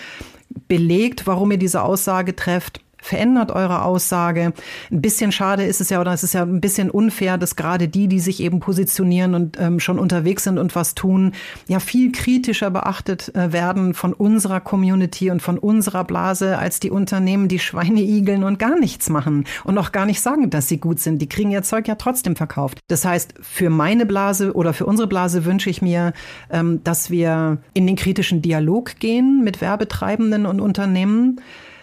[0.68, 4.53] belegt, warum ihr diese Aussage trefft verändert eure Aussage.
[4.91, 7.87] Ein bisschen schade ist es ja, oder es ist ja ein bisschen unfair, dass gerade
[7.87, 11.33] die, die sich eben positionieren und ähm, schon unterwegs sind und was tun,
[11.67, 16.89] ja viel kritischer beachtet äh, werden von unserer Community und von unserer Blase als die
[16.89, 20.79] Unternehmen, die Schweine igeln und gar nichts machen und auch gar nicht sagen, dass sie
[20.79, 21.21] gut sind.
[21.21, 22.79] Die kriegen ihr Zeug ja trotzdem verkauft.
[22.87, 26.13] Das heißt, für meine Blase oder für unsere Blase wünsche ich mir,
[26.49, 31.39] ähm, dass wir in den kritischen Dialog gehen mit Werbetreibenden und Unternehmen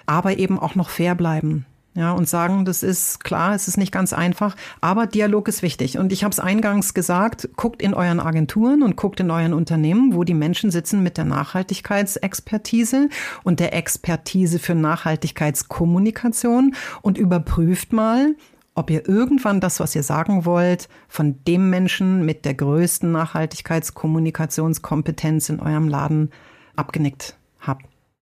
[0.07, 1.66] aber eben auch noch fair bleiben.
[1.94, 5.98] Ja, und sagen, das ist klar, es ist nicht ganz einfach, aber Dialog ist wichtig.
[5.98, 10.14] Und ich habe es eingangs gesagt, guckt in euren Agenturen und guckt in euren Unternehmen,
[10.14, 13.11] wo die Menschen sitzen mit der Nachhaltigkeitsexpertise
[13.44, 18.36] und der Expertise für Nachhaltigkeitskommunikation und überprüft mal,
[18.74, 25.50] ob ihr irgendwann das, was ihr sagen wollt, von dem Menschen mit der größten Nachhaltigkeitskommunikationskompetenz
[25.50, 26.30] in eurem Laden
[26.74, 27.36] abgenickt.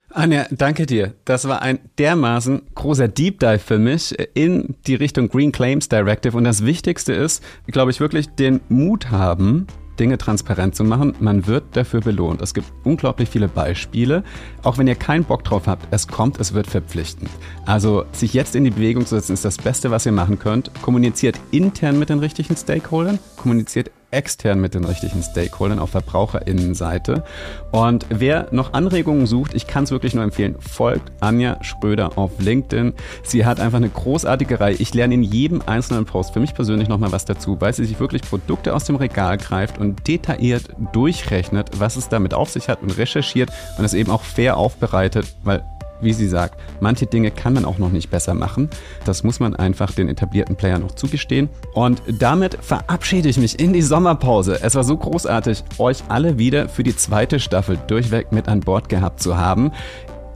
[0.09, 1.13] Anja, danke dir.
[1.25, 6.35] Das war ein dermaßen großer Deep Dive für mich in die Richtung Green Claims Directive.
[6.35, 9.67] Und das Wichtigste ist, glaube ich, wirklich den Mut haben,
[9.99, 11.13] Dinge transparent zu machen.
[11.19, 12.41] Man wird dafür belohnt.
[12.41, 14.23] Es gibt unglaublich viele Beispiele.
[14.63, 17.29] Auch wenn ihr keinen Bock drauf habt, es kommt, es wird verpflichtend.
[17.65, 20.71] Also sich jetzt in die Bewegung zu setzen, ist das Beste, was ihr machen könnt.
[20.81, 27.23] Kommuniziert intern mit den richtigen Stakeholdern, kommuniziert extern mit den richtigen Stakeholdern auf VerbraucherInnenseite.
[27.71, 32.31] Und wer noch Anregungen sucht, ich kann es wirklich nur empfehlen, folgt Anja Schröder auf
[32.39, 32.93] LinkedIn.
[33.23, 34.75] Sie hat einfach eine großartige Reihe.
[34.75, 37.99] Ich lerne in jedem einzelnen Post für mich persönlich nochmal was dazu, weil sie sich
[37.99, 42.81] wirklich Produkte aus dem Regal greift und detailliert durchrechnet, was es damit auf sich hat
[42.81, 45.63] und recherchiert und es eben auch fair aufbereitet, weil
[46.01, 48.69] wie sie sagt, manche Dinge kann man auch noch nicht besser machen.
[49.05, 51.49] Das muss man einfach den etablierten Playern noch zugestehen.
[51.73, 54.59] Und damit verabschiede ich mich in die Sommerpause.
[54.61, 58.89] Es war so großartig, euch alle wieder für die zweite Staffel durchweg mit an Bord
[58.89, 59.71] gehabt zu haben.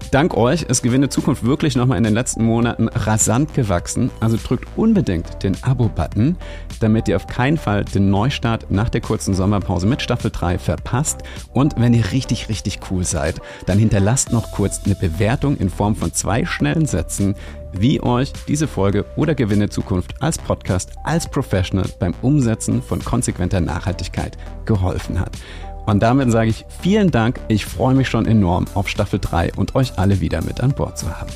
[0.09, 4.09] Dank euch ist Gewinne Zukunft wirklich nochmal in den letzten Monaten rasant gewachsen.
[4.19, 6.35] Also drückt unbedingt den Abo-Button,
[6.79, 11.21] damit ihr auf keinen Fall den Neustart nach der kurzen Sommerpause mit Staffel 3 verpasst.
[11.53, 15.95] Und wenn ihr richtig, richtig cool seid, dann hinterlasst noch kurz eine Bewertung in Form
[15.95, 17.35] von zwei schnellen Sätzen
[17.73, 23.61] wie euch diese Folge oder Gewinne Zukunft als Podcast, als Professional beim Umsetzen von konsequenter
[23.61, 25.37] Nachhaltigkeit geholfen hat.
[25.85, 27.39] Und damit sage ich vielen Dank.
[27.47, 30.97] Ich freue mich schon enorm auf Staffel 3 und euch alle wieder mit an Bord
[30.97, 31.31] zu haben.